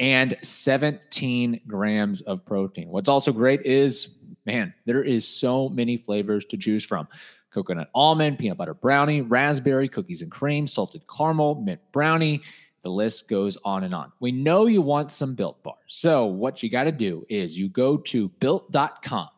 and 0.00 0.36
17 0.42 1.60
grams 1.68 2.20
of 2.22 2.44
protein. 2.44 2.88
What's 2.88 3.08
also 3.08 3.30
great 3.30 3.62
is, 3.62 4.18
man, 4.46 4.74
there 4.84 5.02
is 5.02 5.26
so 5.26 5.68
many 5.68 5.96
flavors 5.96 6.44
to 6.46 6.56
choose 6.56 6.84
from 6.84 7.08
coconut 7.52 7.88
almond, 7.94 8.38
peanut 8.38 8.58
butter 8.58 8.74
brownie, 8.74 9.20
raspberry, 9.20 9.88
cookies 9.88 10.22
and 10.22 10.30
cream, 10.30 10.66
salted 10.66 11.02
caramel, 11.08 11.54
mint 11.56 11.80
brownie. 11.92 12.42
The 12.82 12.90
list 12.90 13.28
goes 13.28 13.56
on 13.64 13.84
and 13.84 13.94
on. 13.94 14.12
We 14.20 14.30
know 14.30 14.66
you 14.66 14.82
want 14.82 15.10
some 15.10 15.34
built 15.34 15.62
bars. 15.62 15.78
So, 15.86 16.26
what 16.26 16.62
you 16.62 16.68
got 16.68 16.84
to 16.84 16.92
do 16.92 17.24
is 17.30 17.58
you 17.58 17.68
go 17.68 17.96
to 17.96 18.28
built.com. 18.40 19.28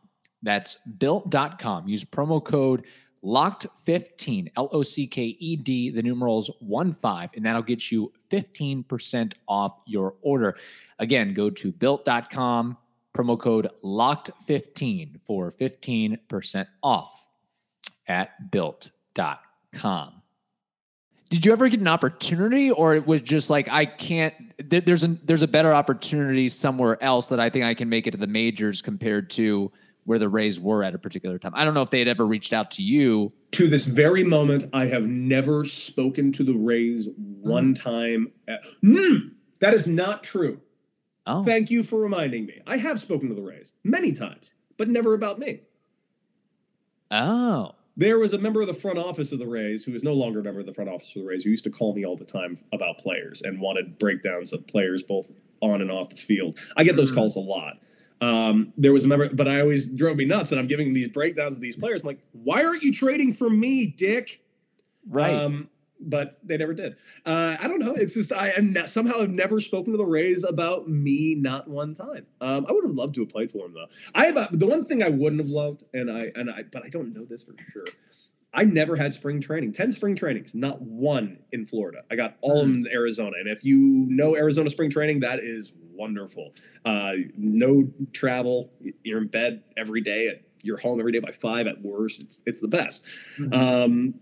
That's 0.42 0.76
built.com. 0.98 1.88
Use 1.88 2.04
promo 2.04 2.44
code 2.44 2.84
locked15, 3.24 4.52
L 4.56 4.68
O 4.72 4.82
C 4.82 5.06
K 5.06 5.36
E 5.38 5.56
D, 5.56 5.90
the 5.90 6.02
numerals 6.02 6.50
1 6.60 6.92
5, 6.92 7.30
and 7.34 7.44
that'll 7.44 7.62
get 7.62 7.90
you 7.90 8.12
15% 8.30 9.34
off 9.48 9.82
your 9.86 10.14
order. 10.22 10.56
Again, 10.98 11.34
go 11.34 11.50
to 11.50 11.72
built.com, 11.72 12.76
promo 13.16 13.38
code 13.38 13.68
locked15 13.82 15.20
for 15.24 15.50
15% 15.50 16.66
off 16.82 17.26
at 18.06 18.50
built.com. 18.50 20.22
Did 21.28 21.44
you 21.44 21.50
ever 21.52 21.68
get 21.68 21.80
an 21.80 21.88
opportunity, 21.88 22.70
or 22.70 22.94
it 22.94 23.04
was 23.04 23.20
just 23.20 23.50
like 23.50 23.68
I 23.68 23.84
can't? 23.84 24.32
th- 24.70 24.84
There's 24.84 25.02
a 25.02 25.08
there's 25.24 25.42
a 25.42 25.48
better 25.48 25.74
opportunity 25.74 26.48
somewhere 26.48 27.02
else 27.02 27.26
that 27.28 27.40
I 27.40 27.50
think 27.50 27.64
I 27.64 27.74
can 27.74 27.88
make 27.88 28.06
it 28.06 28.12
to 28.12 28.16
the 28.16 28.28
majors 28.28 28.80
compared 28.80 29.28
to 29.30 29.72
where 30.04 30.20
the 30.20 30.28
Rays 30.28 30.60
were 30.60 30.84
at 30.84 30.94
a 30.94 30.98
particular 30.98 31.36
time. 31.36 31.50
I 31.56 31.64
don't 31.64 31.74
know 31.74 31.82
if 31.82 31.90
they 31.90 31.98
had 31.98 32.06
ever 32.06 32.24
reached 32.24 32.52
out 32.52 32.70
to 32.72 32.82
you. 32.82 33.32
To 33.52 33.66
this 33.68 33.86
very 33.86 34.22
moment, 34.22 34.66
I 34.72 34.86
have 34.86 35.08
never 35.08 35.64
spoken 35.64 36.30
to 36.30 36.44
the 36.44 36.54
Rays 36.54 37.08
one 37.16 37.74
time. 37.74 38.30
At, 38.46 38.62
Mm, 38.84 39.32
that 39.58 39.74
is 39.74 39.88
not 39.88 40.22
true. 40.22 40.60
Oh, 41.26 41.42
Thank 41.42 41.70
you 41.70 41.82
for 41.82 41.98
reminding 42.00 42.46
me. 42.46 42.60
I 42.66 42.76
have 42.76 43.00
spoken 43.00 43.28
to 43.28 43.34
the 43.34 43.42
Rays 43.42 43.72
many 43.82 44.12
times, 44.12 44.54
but 44.76 44.88
never 44.88 45.12
about 45.14 45.38
me. 45.38 45.60
oh, 47.10 47.72
There 47.96 48.18
was 48.18 48.32
a 48.32 48.38
member 48.38 48.60
of 48.60 48.66
the 48.66 48.74
front 48.74 48.98
office 48.98 49.32
of 49.32 49.38
the 49.38 49.46
Rays 49.46 49.84
who 49.84 49.94
is 49.94 50.02
no 50.02 50.12
longer 50.12 50.40
a 50.40 50.42
member 50.42 50.60
of 50.60 50.66
the 50.66 50.74
front 50.74 50.90
office 50.90 51.14
of 51.16 51.22
the 51.22 51.28
Rays 51.28 51.44
who 51.44 51.50
used 51.50 51.64
to 51.64 51.70
call 51.70 51.94
me 51.94 52.04
all 52.04 52.16
the 52.16 52.24
time 52.24 52.58
about 52.72 52.98
players 52.98 53.42
and 53.42 53.60
wanted 53.60 53.98
breakdowns 53.98 54.52
of 54.52 54.66
players 54.66 55.02
both 55.02 55.32
on 55.60 55.80
and 55.80 55.90
off 55.90 56.10
the 56.10 56.16
field. 56.16 56.58
I 56.76 56.84
get 56.84 56.96
those 56.96 57.10
Mm. 57.10 57.14
calls 57.16 57.36
a 57.36 57.40
lot. 57.40 57.78
Um, 58.20 58.72
there 58.76 58.92
was 58.92 59.04
a 59.04 59.08
member, 59.08 59.28
but 59.30 59.48
I 59.48 59.60
always 59.60 59.88
drove 59.88 60.16
me 60.16 60.24
nuts 60.26 60.50
and 60.50 60.58
I'm 60.60 60.66
giving 60.66 60.92
these 60.94 61.08
breakdowns 61.08 61.56
of 61.56 61.60
these 61.62 61.76
players. 61.76 62.02
I'm 62.02 62.08
like, 62.08 62.20
why 62.32 62.64
aren't 62.64 62.82
you 62.82 62.92
trading 62.92 63.32
for 63.32 63.48
me, 63.50 63.86
Dick? 63.86 64.42
right. 65.08 65.32
Um, 65.34 65.68
but 66.00 66.38
they 66.42 66.56
never 66.56 66.74
did. 66.74 66.96
Uh, 67.24 67.56
I 67.60 67.68
don't 67.68 67.80
know. 67.80 67.94
It's 67.94 68.14
just 68.14 68.32
I 68.32 68.50
am 68.50 68.74
somehow 68.86 69.20
have 69.20 69.30
never 69.30 69.60
spoken 69.60 69.92
to 69.92 69.96
the 69.96 70.06
Rays 70.06 70.44
about 70.44 70.88
me 70.88 71.34
not 71.34 71.68
one 71.68 71.94
time. 71.94 72.26
Um, 72.40 72.66
I 72.68 72.72
would 72.72 72.84
have 72.84 72.94
loved 72.94 73.14
to 73.14 73.22
have 73.22 73.30
played 73.30 73.50
for 73.50 73.62
them 73.64 73.74
though. 73.74 73.86
I 74.14 74.26
have 74.26 74.36
a, 74.36 74.48
the 74.52 74.66
one 74.66 74.84
thing 74.84 75.02
I 75.02 75.08
wouldn't 75.08 75.40
have 75.40 75.50
loved, 75.50 75.84
and 75.94 76.10
I 76.10 76.32
and 76.34 76.50
I, 76.50 76.64
but 76.70 76.84
I 76.84 76.88
don't 76.88 77.14
know 77.14 77.24
this 77.24 77.44
for 77.44 77.54
sure. 77.70 77.86
I 78.52 78.64
never 78.64 78.96
had 78.96 79.12
spring 79.12 79.40
training. 79.40 79.72
Ten 79.72 79.92
spring 79.92 80.16
trainings, 80.16 80.54
not 80.54 80.80
one 80.80 81.38
in 81.52 81.66
Florida. 81.66 82.02
I 82.10 82.16
got 82.16 82.36
all 82.40 82.60
of 82.62 82.66
them 82.66 82.86
in 82.86 82.92
Arizona. 82.92 83.36
And 83.38 83.48
if 83.48 83.64
you 83.64 84.06
know 84.08 84.34
Arizona 84.34 84.70
spring 84.70 84.88
training, 84.88 85.20
that 85.20 85.40
is 85.40 85.72
wonderful. 85.92 86.54
Uh, 86.84 87.12
no 87.36 87.90
travel. 88.12 88.72
You're 89.02 89.18
in 89.20 89.28
bed 89.28 89.62
every 89.76 90.00
day. 90.00 90.28
At, 90.28 90.42
you're 90.62 90.78
home 90.78 90.98
every 90.98 91.12
day 91.12 91.18
by 91.20 91.32
five 91.32 91.66
at 91.66 91.82
worst. 91.82 92.20
It's 92.20 92.40
it's 92.46 92.60
the 92.60 92.68
best. 92.68 93.04
Mhm. 93.38 93.54
Um, 93.54 94.14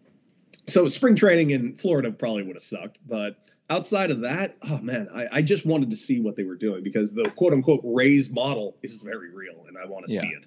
so 0.66 0.88
spring 0.88 1.14
training 1.14 1.50
in 1.50 1.76
Florida 1.76 2.10
probably 2.10 2.42
would 2.42 2.56
have 2.56 2.62
sucked, 2.62 2.98
but 3.06 3.36
outside 3.70 4.10
of 4.10 4.20
that, 4.20 4.56
oh 4.62 4.78
man, 4.78 5.08
I, 5.14 5.28
I, 5.32 5.42
just 5.42 5.66
wanted 5.66 5.90
to 5.90 5.96
see 5.96 6.20
what 6.20 6.36
they 6.36 6.44
were 6.44 6.56
doing 6.56 6.82
because 6.82 7.12
the 7.12 7.30
quote 7.30 7.52
unquote 7.52 7.80
Rays 7.82 8.30
model 8.30 8.76
is 8.82 8.94
very 8.94 9.30
real, 9.30 9.64
and 9.66 9.76
I 9.76 9.86
want 9.86 10.06
to 10.06 10.14
yeah. 10.14 10.20
see 10.20 10.28
it. 10.28 10.46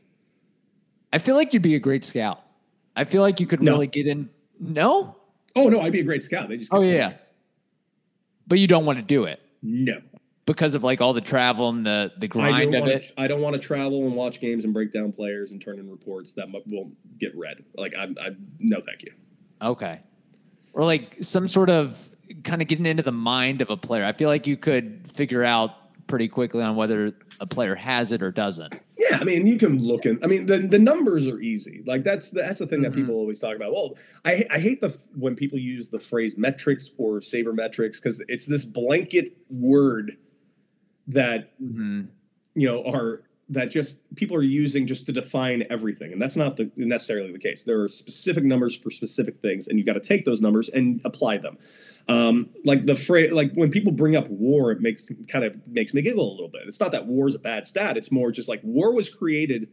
I 1.13 1.19
feel 1.19 1.36
like 1.36 1.53
you'd 1.53 1.62
be 1.62 1.75
a 1.75 1.79
great 1.79 2.03
scout. 2.03 2.41
I 2.95 3.05
feel 3.05 3.21
like 3.21 3.39
you 3.39 3.47
could 3.47 3.62
no. 3.62 3.74
really 3.74 3.88
get 3.88 4.07
in. 4.07 4.29
No. 4.59 5.15
Oh 5.55 5.69
no, 5.69 5.81
I'd 5.81 5.91
be 5.91 6.00
a 6.00 6.03
great 6.03 6.24
scout. 6.24 6.50
They 6.50 6.57
just. 6.57 6.74
Oh 6.74 6.81
yeah. 6.81 7.13
But 8.47 8.59
you 8.59 8.67
don't 8.67 8.86
want 8.86 8.97
to 8.97 9.03
do 9.03 9.25
it. 9.25 9.41
No. 9.62 10.01
Because 10.45 10.75
of 10.75 10.83
like 10.83 11.01
all 11.01 11.13
the 11.13 11.21
travel 11.21 11.69
and 11.69 11.86
the 11.86 12.12
the 12.17 12.27
grind 12.27 12.74
of 12.74 12.88
it. 12.88 13.03
To, 13.03 13.21
I 13.21 13.27
don't 13.27 13.41
want 13.41 13.55
to 13.55 13.59
travel 13.59 14.05
and 14.05 14.15
watch 14.15 14.39
games 14.39 14.63
and 14.63 14.74
break 14.74 14.91
down 14.91 15.12
players 15.12 15.51
and 15.51 15.62
turn 15.62 15.79
in 15.79 15.89
reports 15.89 16.33
that 16.33 16.47
won't 16.50 16.95
get 17.19 17.36
read. 17.36 17.63
Like 17.75 17.93
I'm, 17.97 18.15
I 18.21 18.29
no, 18.59 18.79
thank 18.79 19.03
you. 19.03 19.12
Okay. 19.62 20.02
Or 20.74 20.84
like 20.84 21.18
some 21.22 21.48
sort 21.48 21.70
of 21.70 21.98
kind 22.44 22.62
of 22.62 22.68
getting 22.68 22.86
into 22.86 23.04
the 23.04 23.12
mind 23.12 23.62
of 23.62 23.70
a 23.70 23.78
player. 23.78 24.06
I 24.06 24.14
feel 24.14 24.30
like 24.30 24.48
you 24.48 24.58
could 24.58 25.12
figure 25.12 25.44
out 25.44 25.72
pretty 26.08 26.28
quickly 26.28 26.64
on 26.64 26.76
whether 26.76 27.14
a 27.40 27.46
player 27.46 27.76
has 27.76 28.12
it 28.12 28.22
or 28.24 28.32
doesn't. 28.32 28.74
Yeah, 28.98 29.18
I 29.20 29.24
mean, 29.24 29.46
you 29.46 29.58
can 29.58 29.82
look 29.84 30.06
in. 30.06 30.20
I 30.24 30.28
mean, 30.28 30.48
the, 30.48 30.60
the 30.60 30.80
numbers 30.80 31.28
are 31.28 31.40
easy. 31.40 31.84
Like 31.86 32.04
that's 32.04 32.32
the, 32.32 32.42
that's 32.42 32.60
the 32.60 32.68
thing 32.68 32.80
mm-hmm. 32.80 32.92
that 32.92 32.96
people 32.96 33.16
always 33.16 33.40
talk 33.40 33.56
about. 33.56 33.72
Well, 33.72 33.96
I 34.26 34.46
I 34.50 34.60
hate 34.60 34.82
the 34.82 34.98
when 35.16 35.36
people 35.36 35.60
use 35.60 35.90
the 35.90 36.00
phrase 36.00 36.38
metrics 36.38 36.90
or 36.98 37.20
sabermetrics 37.20 38.02
because 38.02 38.24
it's 38.28 38.46
this 38.46 38.66
blanket 38.66 39.38
word 39.50 40.18
that 41.08 41.60
mm-hmm. 41.62 42.06
you 42.56 42.68
know 42.68 42.84
are 42.86 43.22
that 43.50 43.72
just 43.72 44.01
people 44.16 44.36
are 44.36 44.44
using 44.44 44.86
just 44.86 45.06
to 45.06 45.13
define 45.13 45.63
everything. 45.70 46.12
And 46.12 46.22
that's 46.22 46.36
not 46.36 46.58
the, 46.58 46.70
necessarily 46.75 47.32
the 47.32 47.39
case. 47.39 47.63
There 47.63 47.82
are 47.82 47.88
specific 47.88 48.44
numbers 48.44 48.75
for 48.75 48.92
specific 48.92 49.42
things 49.42 49.68
and 49.68 49.80
you 49.80 49.86
got 49.86 49.94
to 49.94 50.01
take 50.01 50.25
those 50.25 50.42
numbers 50.42 50.68
and 50.70 51.00
apply 51.06 51.38
them. 51.38 51.58
Um, 52.10 52.50
like 52.66 52.86
the 52.86 52.96
phrase 52.96 53.32
like 53.32 53.54
when 53.54 53.70
people 53.70 53.92
bring 53.92 54.16
up 54.16 54.27
war 54.30 54.72
it 54.72 54.80
makes 54.82 55.10
kind 55.27 55.44
of 55.44 55.56
makes 55.68 55.94
me 55.94 56.01
giggle 56.01 56.30
a 56.30 56.32
little 56.32 56.50
bit. 56.50 56.62
It's 56.66 56.80
not 56.80 56.92
that 56.92 57.06
war 57.06 57.27
is 57.27 57.36
a 57.36 57.39
bad 57.39 57.66
stat 57.66 57.98
it's 57.98 58.12
more 58.12 58.32
just 58.32 58.48
like 58.48 58.62
war 58.63 58.94
was 58.94 59.13
created 59.13 59.70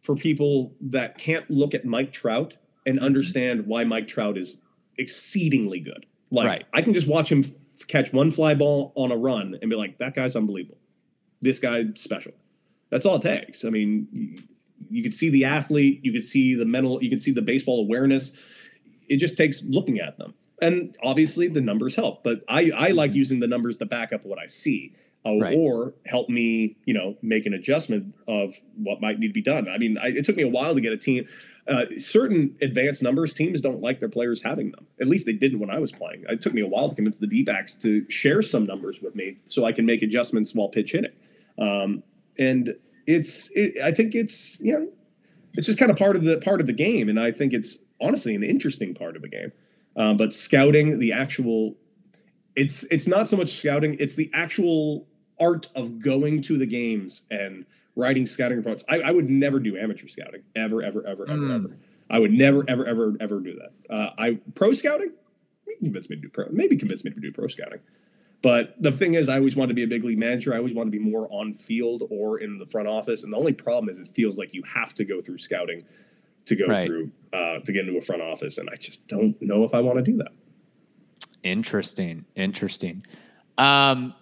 for 0.00 0.14
people 0.14 0.74
that 0.80 1.18
can't 1.18 1.50
look 1.50 1.74
at 1.74 1.84
mike 1.84 2.12
trout 2.12 2.56
and 2.86 2.96
mm-hmm. 2.96 3.04
understand 3.04 3.66
why 3.66 3.84
mike 3.84 4.08
trout 4.08 4.38
is 4.38 4.58
exceedingly 4.98 5.80
good. 5.80 6.06
Like 6.30 6.46
right. 6.46 6.64
i 6.72 6.82
can 6.82 6.94
just 6.94 7.08
watch 7.08 7.30
him 7.30 7.44
catch 7.88 8.12
one 8.12 8.30
fly 8.30 8.54
ball 8.54 8.92
on 8.94 9.10
a 9.10 9.16
run 9.16 9.58
and 9.60 9.70
be 9.70 9.76
like 9.76 9.98
that 9.98 10.14
guy's 10.14 10.36
unbelievable. 10.36 10.78
This 11.40 11.58
guy's 11.58 11.86
special 11.96 12.32
that's 12.90 13.06
all 13.06 13.16
it 13.16 13.22
takes. 13.22 13.64
I 13.64 13.70
mean, 13.70 14.08
you, 14.12 14.38
you 14.90 15.02
could 15.02 15.14
see 15.14 15.30
the 15.30 15.44
athlete, 15.44 16.00
you 16.02 16.12
could 16.12 16.26
see 16.26 16.54
the 16.54 16.66
mental, 16.66 17.02
you 17.02 17.10
could 17.10 17.22
see 17.22 17.32
the 17.32 17.42
baseball 17.42 17.80
awareness. 17.80 18.32
It 19.08 19.16
just 19.18 19.36
takes 19.36 19.62
looking 19.62 20.00
at 20.00 20.18
them. 20.18 20.34
And 20.62 20.96
obviously 21.02 21.48
the 21.48 21.60
numbers 21.60 21.96
help, 21.96 22.24
but 22.24 22.42
I, 22.48 22.70
I 22.74 22.88
like 22.88 23.10
mm-hmm. 23.10 23.18
using 23.18 23.40
the 23.40 23.46
numbers 23.46 23.76
to 23.78 23.86
back 23.86 24.12
up 24.12 24.24
what 24.24 24.38
I 24.38 24.46
see. 24.46 24.94
Uh, 25.24 25.40
right. 25.40 25.56
or 25.56 25.92
help 26.06 26.28
me, 26.28 26.76
you 26.84 26.94
know, 26.94 27.16
make 27.20 27.46
an 27.46 27.52
adjustment 27.52 28.14
of 28.28 28.54
what 28.76 29.00
might 29.00 29.18
need 29.18 29.26
to 29.26 29.32
be 29.32 29.42
done. 29.42 29.68
I 29.68 29.76
mean, 29.76 29.98
I, 29.98 30.10
it 30.10 30.24
took 30.24 30.36
me 30.36 30.44
a 30.44 30.48
while 30.48 30.72
to 30.72 30.80
get 30.80 30.92
a 30.92 30.96
team. 30.96 31.24
Uh, 31.66 31.86
certain 31.98 32.54
advanced 32.62 33.02
numbers 33.02 33.34
teams 33.34 33.60
don't 33.60 33.80
like 33.80 33.98
their 33.98 34.08
players 34.08 34.40
having 34.40 34.70
them. 34.70 34.86
At 35.00 35.08
least 35.08 35.26
they 35.26 35.32
didn't 35.32 35.58
when 35.58 35.68
I 35.68 35.80
was 35.80 35.90
playing. 35.90 36.24
It 36.28 36.40
took 36.42 36.54
me 36.54 36.60
a 36.60 36.66
while 36.68 36.90
to 36.90 36.94
convince 36.94 37.18
the 37.18 37.26
D-backs 37.26 37.74
to 37.74 38.08
share 38.08 38.40
some 38.40 38.66
numbers 38.66 39.02
with 39.02 39.16
me 39.16 39.38
so 39.46 39.64
I 39.64 39.72
can 39.72 39.84
make 39.84 40.00
adjustments 40.00 40.54
while 40.54 40.68
pitch 40.68 40.92
hitting. 40.92 41.10
Um, 41.58 42.04
and 42.38 42.74
it's 43.06 43.50
it, 43.54 43.80
I 43.82 43.92
think 43.92 44.14
it's 44.14 44.58
you 44.60 44.72
know 44.72 44.88
it's 45.54 45.66
just 45.66 45.78
kind 45.78 45.90
of 45.90 45.96
part 45.96 46.16
of 46.16 46.24
the 46.24 46.38
part 46.38 46.60
of 46.60 46.66
the 46.66 46.72
game, 46.72 47.08
and 47.08 47.18
I 47.18 47.32
think 47.32 47.52
it's 47.52 47.78
honestly 48.00 48.34
an 48.34 48.42
interesting 48.42 48.94
part 48.94 49.16
of 49.16 49.22
the 49.22 49.28
game. 49.28 49.52
Um, 49.96 50.16
but 50.16 50.34
scouting 50.34 50.98
the 50.98 51.12
actual, 51.12 51.76
it's 52.54 52.84
it's 52.84 53.06
not 53.06 53.28
so 53.28 53.36
much 53.36 53.50
scouting; 53.50 53.96
it's 53.98 54.14
the 54.14 54.30
actual 54.34 55.06
art 55.40 55.70
of 55.74 55.98
going 55.98 56.42
to 56.42 56.58
the 56.58 56.66
games 56.66 57.22
and 57.30 57.64
writing 57.94 58.26
scouting 58.26 58.58
reports. 58.58 58.84
I, 58.88 59.00
I 59.00 59.10
would 59.10 59.30
never 59.30 59.58
do 59.58 59.76
amateur 59.76 60.06
scouting 60.06 60.42
ever, 60.54 60.82
ever, 60.82 61.06
ever, 61.06 61.28
ever, 61.28 61.40
mm. 61.40 61.54
ever. 61.54 61.76
I 62.08 62.18
would 62.18 62.32
never, 62.32 62.64
ever, 62.68 62.86
ever, 62.86 63.14
ever 63.18 63.40
do 63.40 63.58
that. 63.58 63.94
Uh, 63.94 64.10
I 64.18 64.38
pro 64.54 64.72
scouting, 64.72 65.12
convince 65.80 66.08
me 66.08 66.16
to 66.16 66.22
do 66.22 66.28
pro, 66.28 66.46
maybe 66.50 66.76
convince 66.76 67.04
me 67.04 67.10
to 67.10 67.20
do 67.20 67.32
pro 67.32 67.48
scouting. 67.48 67.80
But 68.42 68.80
the 68.80 68.92
thing 68.92 69.14
is, 69.14 69.28
I 69.28 69.38
always 69.38 69.56
wanted 69.56 69.68
to 69.68 69.74
be 69.74 69.82
a 69.82 69.88
big 69.88 70.04
league 70.04 70.18
manager. 70.18 70.54
I 70.54 70.58
always 70.58 70.74
want 70.74 70.86
to 70.86 70.90
be 70.90 71.02
more 71.02 71.26
on 71.30 71.54
field 71.54 72.04
or 72.10 72.38
in 72.38 72.58
the 72.58 72.66
front 72.66 72.86
office. 72.86 73.24
And 73.24 73.32
the 73.32 73.36
only 73.36 73.52
problem 73.52 73.88
is, 73.88 73.98
it 73.98 74.08
feels 74.14 74.38
like 74.38 74.54
you 74.54 74.62
have 74.62 74.94
to 74.94 75.04
go 75.04 75.20
through 75.20 75.38
scouting 75.38 75.82
to 76.46 76.56
go 76.56 76.66
right. 76.66 76.88
through 76.88 77.12
uh, 77.32 77.58
to 77.58 77.72
get 77.72 77.86
into 77.86 77.98
a 77.98 78.00
front 78.00 78.22
office, 78.22 78.58
and 78.58 78.70
I 78.70 78.76
just 78.76 79.06
don't 79.08 79.36
know 79.42 79.64
if 79.64 79.74
I 79.74 79.80
want 79.80 79.98
to 79.98 80.02
do 80.02 80.16
that. 80.18 80.32
Interesting, 81.42 82.24
interesting. 82.34 83.04
Um, 83.58 84.14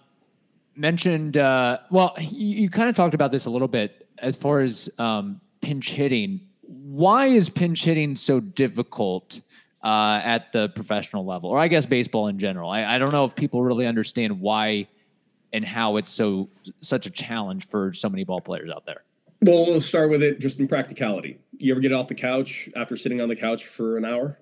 mentioned 0.75 1.37
uh, 1.37 1.79
well, 1.89 2.15
you, 2.19 2.63
you 2.63 2.69
kind 2.69 2.89
of 2.89 2.95
talked 2.95 3.13
about 3.13 3.31
this 3.31 3.45
a 3.45 3.49
little 3.49 3.67
bit 3.67 4.07
as 4.17 4.35
far 4.35 4.61
as 4.61 4.89
um, 4.97 5.39
pinch 5.61 5.91
hitting. 5.91 6.41
Why 6.61 7.27
is 7.27 7.47
pinch 7.47 7.83
hitting 7.85 8.15
so 8.15 8.39
difficult? 8.39 9.41
Uh, 9.85 10.19
at 10.23 10.51
the 10.51 10.67
professional 10.69 11.25
level, 11.25 11.51
or 11.51 11.59
I 11.59 11.67
guess 11.67 11.85
baseball 11.85 12.27
in 12.27 12.39
general. 12.39 12.71
I, 12.71 12.95
I 12.95 12.97
don't 12.97 13.11
know 13.11 13.23
if 13.23 13.35
people 13.35 13.61
really 13.61 13.85
understand 13.85 14.41
why 14.41 14.87
and 15.53 15.63
how 15.63 15.97
it's 15.97 16.11
so 16.11 16.49
such 16.79 17.05
a 17.05 17.11
challenge 17.11 17.67
for 17.67 17.93
so 17.93 18.09
many 18.09 18.23
ball 18.23 18.41
players 18.41 18.71
out 18.71 18.87
there. 18.87 19.03
Well, 19.41 19.63
we'll 19.67 19.81
start 19.81 20.09
with 20.09 20.23
it 20.23 20.39
just 20.39 20.59
in 20.59 20.67
practicality. 20.67 21.37
You 21.59 21.71
ever 21.71 21.81
get 21.81 21.93
off 21.93 22.07
the 22.07 22.15
couch 22.15 22.67
after 22.75 22.97
sitting 22.97 23.21
on 23.21 23.29
the 23.29 23.35
couch 23.35 23.67
for 23.67 23.95
an 23.97 24.05
hour? 24.05 24.39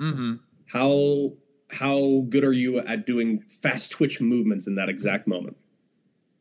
Mm-hmm. 0.00 0.34
How 0.66 1.32
how 1.70 2.26
good 2.28 2.44
are 2.44 2.52
you 2.52 2.78
at 2.80 3.06
doing 3.06 3.40
fast 3.40 3.90
twitch 3.90 4.20
movements 4.20 4.66
in 4.66 4.74
that 4.74 4.90
exact 4.90 5.26
moment? 5.26 5.56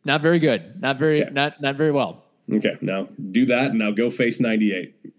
Not 0.04 0.22
very 0.22 0.40
good. 0.40 0.82
Not 0.82 0.98
very 0.98 1.24
okay. 1.24 1.32
not 1.32 1.62
not 1.62 1.78
very 1.78 1.94
well. 1.94 2.26
Okay, 2.52 2.76
now 2.82 3.08
do 3.32 3.46
that 3.46 3.70
and 3.70 3.80
now 3.80 3.92
go 3.92 4.10
face 4.10 4.42
98. 4.42 5.13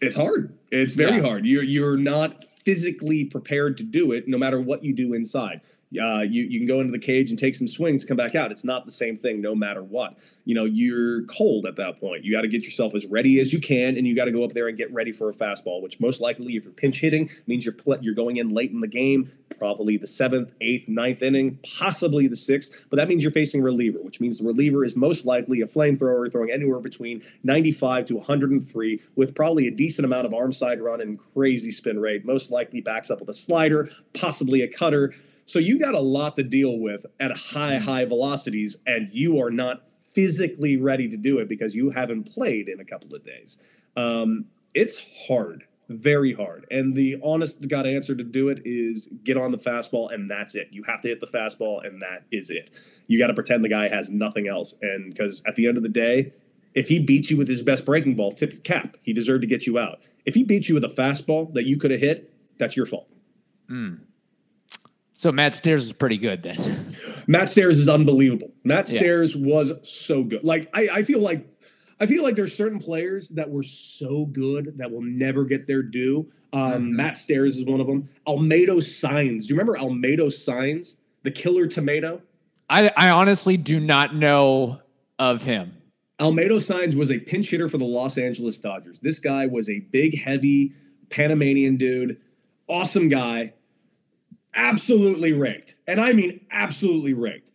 It's 0.00 0.16
hard. 0.16 0.56
It's 0.70 0.94
very 0.94 1.16
yeah. 1.16 1.22
hard. 1.22 1.46
You're 1.46 1.62
you're 1.62 1.96
not 1.96 2.44
physically 2.64 3.24
prepared 3.24 3.76
to 3.78 3.82
do 3.82 4.12
it, 4.12 4.28
no 4.28 4.38
matter 4.38 4.60
what 4.60 4.84
you 4.84 4.94
do 4.94 5.14
inside 5.14 5.60
uh, 5.98 6.20
you, 6.20 6.44
you 6.44 6.60
can 6.60 6.68
go 6.68 6.80
into 6.80 6.92
the 6.92 6.98
cage 6.98 7.30
and 7.30 7.38
take 7.38 7.54
some 7.56 7.66
swings, 7.66 8.04
come 8.04 8.16
back 8.16 8.36
out. 8.36 8.52
It's 8.52 8.62
not 8.62 8.84
the 8.84 8.92
same 8.92 9.16
thing 9.16 9.40
no 9.40 9.56
matter 9.56 9.82
what. 9.82 10.18
You 10.44 10.54
know, 10.54 10.64
you're 10.64 11.24
cold 11.24 11.66
at 11.66 11.76
that 11.76 11.98
point. 11.98 12.24
You 12.24 12.32
got 12.32 12.42
to 12.42 12.48
get 12.48 12.64
yourself 12.64 12.94
as 12.94 13.06
ready 13.06 13.40
as 13.40 13.52
you 13.52 13.60
can, 13.60 13.96
and 13.96 14.06
you 14.06 14.14
got 14.14 14.26
to 14.26 14.32
go 14.32 14.44
up 14.44 14.52
there 14.52 14.68
and 14.68 14.78
get 14.78 14.92
ready 14.92 15.10
for 15.10 15.28
a 15.30 15.34
fastball, 15.34 15.82
which 15.82 15.98
most 15.98 16.20
likely, 16.20 16.54
if 16.56 16.64
you're 16.64 16.72
pinch 16.72 17.00
hitting, 17.00 17.28
means 17.48 17.64
you're 17.64 17.74
pl- 17.74 17.98
you're 18.02 18.14
going 18.14 18.36
in 18.36 18.50
late 18.50 18.70
in 18.70 18.80
the 18.80 18.88
game, 18.88 19.32
probably 19.58 19.96
the 19.96 20.06
seventh, 20.06 20.52
eighth, 20.60 20.88
ninth 20.88 21.22
inning, 21.22 21.58
possibly 21.78 22.28
the 22.28 22.36
sixth. 22.36 22.86
But 22.88 22.96
that 22.96 23.08
means 23.08 23.24
you're 23.24 23.32
facing 23.32 23.60
reliever, 23.60 23.98
which 24.00 24.20
means 24.20 24.38
the 24.38 24.46
reliever 24.46 24.84
is 24.84 24.94
most 24.94 25.26
likely 25.26 25.60
a 25.60 25.66
flamethrower 25.66 26.30
throwing 26.30 26.52
anywhere 26.52 26.80
between 26.80 27.22
95 27.42 28.06
to 28.06 28.16
103 28.16 29.00
with 29.16 29.34
probably 29.34 29.66
a 29.66 29.72
decent 29.72 30.04
amount 30.04 30.26
of 30.26 30.34
arm 30.34 30.52
side 30.52 30.80
run 30.80 31.00
and 31.00 31.18
crazy 31.34 31.72
spin 31.72 31.98
rate. 31.98 32.24
Most 32.24 32.52
likely 32.52 32.80
backs 32.80 33.10
up 33.10 33.18
with 33.18 33.28
a 33.28 33.34
slider, 33.34 33.88
possibly 34.14 34.62
a 34.62 34.68
cutter 34.68 35.14
so 35.50 35.58
you 35.58 35.78
got 35.78 35.94
a 35.94 36.00
lot 36.00 36.36
to 36.36 36.42
deal 36.42 36.78
with 36.78 37.04
at 37.18 37.36
high, 37.36 37.74
mm-hmm. 37.74 37.84
high 37.84 38.04
velocities, 38.04 38.76
and 38.86 39.08
you 39.12 39.40
are 39.40 39.50
not 39.50 39.82
physically 40.12 40.76
ready 40.76 41.08
to 41.08 41.16
do 41.16 41.38
it 41.38 41.48
because 41.48 41.74
you 41.74 41.90
haven't 41.90 42.32
played 42.32 42.68
in 42.68 42.78
a 42.80 42.84
couple 42.84 43.12
of 43.14 43.24
days. 43.24 43.58
Um, 43.96 44.46
it's 44.74 45.04
hard, 45.26 45.64
very 45.88 46.32
hard. 46.32 46.66
And 46.70 46.94
the 46.94 47.16
honest 47.22 47.66
God 47.66 47.86
answer 47.86 48.14
to 48.14 48.22
do 48.22 48.48
it 48.48 48.62
is 48.64 49.08
get 49.24 49.36
on 49.36 49.50
the 49.50 49.58
fastball, 49.58 50.12
and 50.14 50.30
that's 50.30 50.54
it. 50.54 50.68
You 50.70 50.84
have 50.84 51.00
to 51.02 51.08
hit 51.08 51.20
the 51.20 51.26
fastball, 51.26 51.84
and 51.84 52.00
that 52.00 52.24
is 52.30 52.50
it. 52.50 52.70
You 53.08 53.18
got 53.18 53.26
to 53.26 53.34
pretend 53.34 53.64
the 53.64 53.68
guy 53.68 53.88
has 53.88 54.08
nothing 54.08 54.46
else. 54.46 54.74
And 54.80 55.12
because 55.12 55.42
at 55.46 55.56
the 55.56 55.66
end 55.66 55.76
of 55.76 55.82
the 55.82 55.88
day, 55.88 56.32
if 56.74 56.88
he 56.88 57.00
beats 57.00 57.30
you 57.30 57.36
with 57.36 57.48
his 57.48 57.64
best 57.64 57.84
breaking 57.84 58.14
ball, 58.14 58.30
tip 58.30 58.52
your 58.52 58.60
cap. 58.60 58.96
He 59.02 59.12
deserved 59.12 59.42
to 59.42 59.48
get 59.48 59.66
you 59.66 59.78
out. 59.78 60.00
If 60.24 60.34
he 60.34 60.44
beats 60.44 60.68
you 60.68 60.76
with 60.76 60.84
a 60.84 60.88
fastball 60.88 61.52
that 61.54 61.64
you 61.64 61.76
could 61.76 61.90
have 61.90 62.00
hit, 62.00 62.32
that's 62.58 62.76
your 62.76 62.86
fault. 62.86 63.08
Mm. 63.68 64.00
So 65.20 65.30
Matt 65.30 65.54
Stairs 65.54 65.84
is 65.84 65.92
pretty 65.92 66.16
good 66.16 66.42
then. 66.42 66.96
Matt 67.26 67.50
Stairs 67.50 67.78
is 67.78 67.88
unbelievable. 67.88 68.52
Matt 68.64 68.88
Stairs 68.88 69.34
yeah. 69.34 69.54
was 69.54 69.74
so 69.82 70.24
good. 70.24 70.42
Like 70.42 70.70
I, 70.72 70.88
I 70.90 71.02
feel 71.02 71.20
like 71.20 71.46
I 72.00 72.06
feel 72.06 72.22
like 72.22 72.36
there's 72.36 72.56
certain 72.56 72.78
players 72.78 73.28
that 73.28 73.50
were 73.50 73.62
so 73.62 74.24
good 74.24 74.78
that 74.78 74.90
will 74.90 75.02
never 75.02 75.44
get 75.44 75.66
their 75.66 75.82
due. 75.82 76.32
Um, 76.54 76.72
mm-hmm. 76.72 76.96
Matt 76.96 77.18
Stairs 77.18 77.58
is 77.58 77.66
one 77.66 77.82
of 77.82 77.86
them. 77.86 78.08
Olmedo 78.26 78.78
Sáenz. 78.78 79.42
Do 79.42 79.48
you 79.48 79.58
remember 79.58 79.76
Olmedo 79.76 80.28
Sáenz, 80.28 80.96
the 81.22 81.30
killer 81.30 81.66
tomato? 81.66 82.22
I, 82.70 82.90
I 82.96 83.10
honestly 83.10 83.58
do 83.58 83.78
not 83.78 84.14
know 84.14 84.80
of 85.18 85.42
him. 85.42 85.76
Olmedo 86.18 86.52
Sáenz 86.52 86.94
was 86.94 87.10
a 87.10 87.18
pinch 87.18 87.50
hitter 87.50 87.68
for 87.68 87.76
the 87.76 87.84
Los 87.84 88.16
Angeles 88.16 88.56
Dodgers. 88.56 89.00
This 89.00 89.18
guy 89.18 89.46
was 89.48 89.68
a 89.68 89.80
big, 89.80 90.18
heavy 90.18 90.72
Panamanian 91.10 91.76
dude, 91.76 92.18
awesome 92.68 93.10
guy 93.10 93.52
absolutely 94.54 95.32
raked. 95.32 95.74
And 95.86 96.00
I 96.00 96.12
mean 96.12 96.44
absolutely 96.50 97.14
raked. 97.14 97.52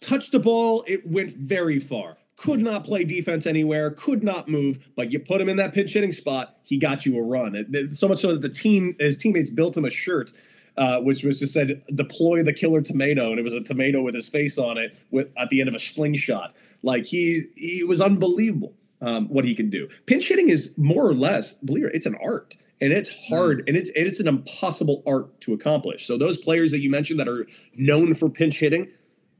Touched 0.00 0.32
the 0.32 0.38
ball, 0.40 0.84
it 0.86 1.06
went 1.06 1.34
very 1.36 1.78
far. 1.80 2.18
could 2.36 2.60
not 2.60 2.84
play 2.84 3.04
defense 3.04 3.46
anywhere, 3.46 3.90
could 3.90 4.22
not 4.24 4.48
move, 4.48 4.90
but 4.96 5.12
you 5.12 5.20
put 5.20 5.40
him 5.40 5.48
in 5.48 5.56
that 5.56 5.72
pinch 5.72 5.92
hitting 5.92 6.12
spot, 6.12 6.56
he 6.64 6.76
got 6.78 7.06
you 7.06 7.16
a 7.16 7.22
run. 7.22 7.92
So 7.92 8.08
much 8.08 8.18
so 8.20 8.32
that 8.32 8.42
the 8.42 8.48
team, 8.48 8.96
his 8.98 9.16
teammates 9.16 9.50
built 9.50 9.76
him 9.76 9.84
a 9.84 9.90
shirt, 9.90 10.32
uh, 10.76 11.00
which 11.00 11.22
was 11.22 11.38
just 11.38 11.52
said 11.52 11.82
"deploy 11.94 12.42
the 12.42 12.52
killer 12.52 12.82
tomato," 12.82 13.30
and 13.30 13.38
it 13.38 13.42
was 13.42 13.54
a 13.54 13.62
tomato 13.62 14.02
with 14.02 14.14
his 14.14 14.28
face 14.28 14.58
on 14.58 14.76
it 14.78 14.96
with 15.10 15.28
at 15.36 15.48
the 15.48 15.60
end 15.60 15.68
of 15.68 15.74
a 15.74 15.78
slingshot. 15.78 16.54
Like 16.82 17.04
he 17.06 17.44
he 17.54 17.84
was 17.84 18.00
unbelievable 18.00 18.74
um, 19.04 19.26
what 19.28 19.44
he 19.44 19.54
can 19.54 19.70
do. 19.70 19.88
Pinch 20.06 20.28
hitting 20.28 20.48
is 20.48 20.74
more 20.76 21.06
or 21.06 21.14
less, 21.14 21.54
believe 21.54 21.84
it, 21.84 21.94
it's 21.94 22.06
an 22.06 22.16
art. 22.22 22.56
And 22.80 22.92
it's 22.92 23.28
hard, 23.28 23.58
mm. 23.58 23.68
and 23.68 23.76
it's 23.76 23.90
and 23.90 24.06
it's 24.06 24.20
an 24.20 24.26
impossible 24.26 25.02
art 25.06 25.40
to 25.42 25.54
accomplish. 25.54 26.06
So 26.06 26.18
those 26.18 26.36
players 26.36 26.72
that 26.72 26.80
you 26.80 26.90
mentioned 26.90 27.20
that 27.20 27.28
are 27.28 27.46
known 27.76 28.14
for 28.14 28.28
pinch 28.28 28.58
hitting, 28.58 28.88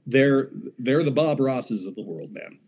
they're 0.06 0.50
they're 0.78 1.02
the 1.02 1.10
Bob 1.10 1.40
Rosses 1.40 1.84
of 1.84 1.96
the 1.96 2.02
world, 2.02 2.32
man. 2.32 2.58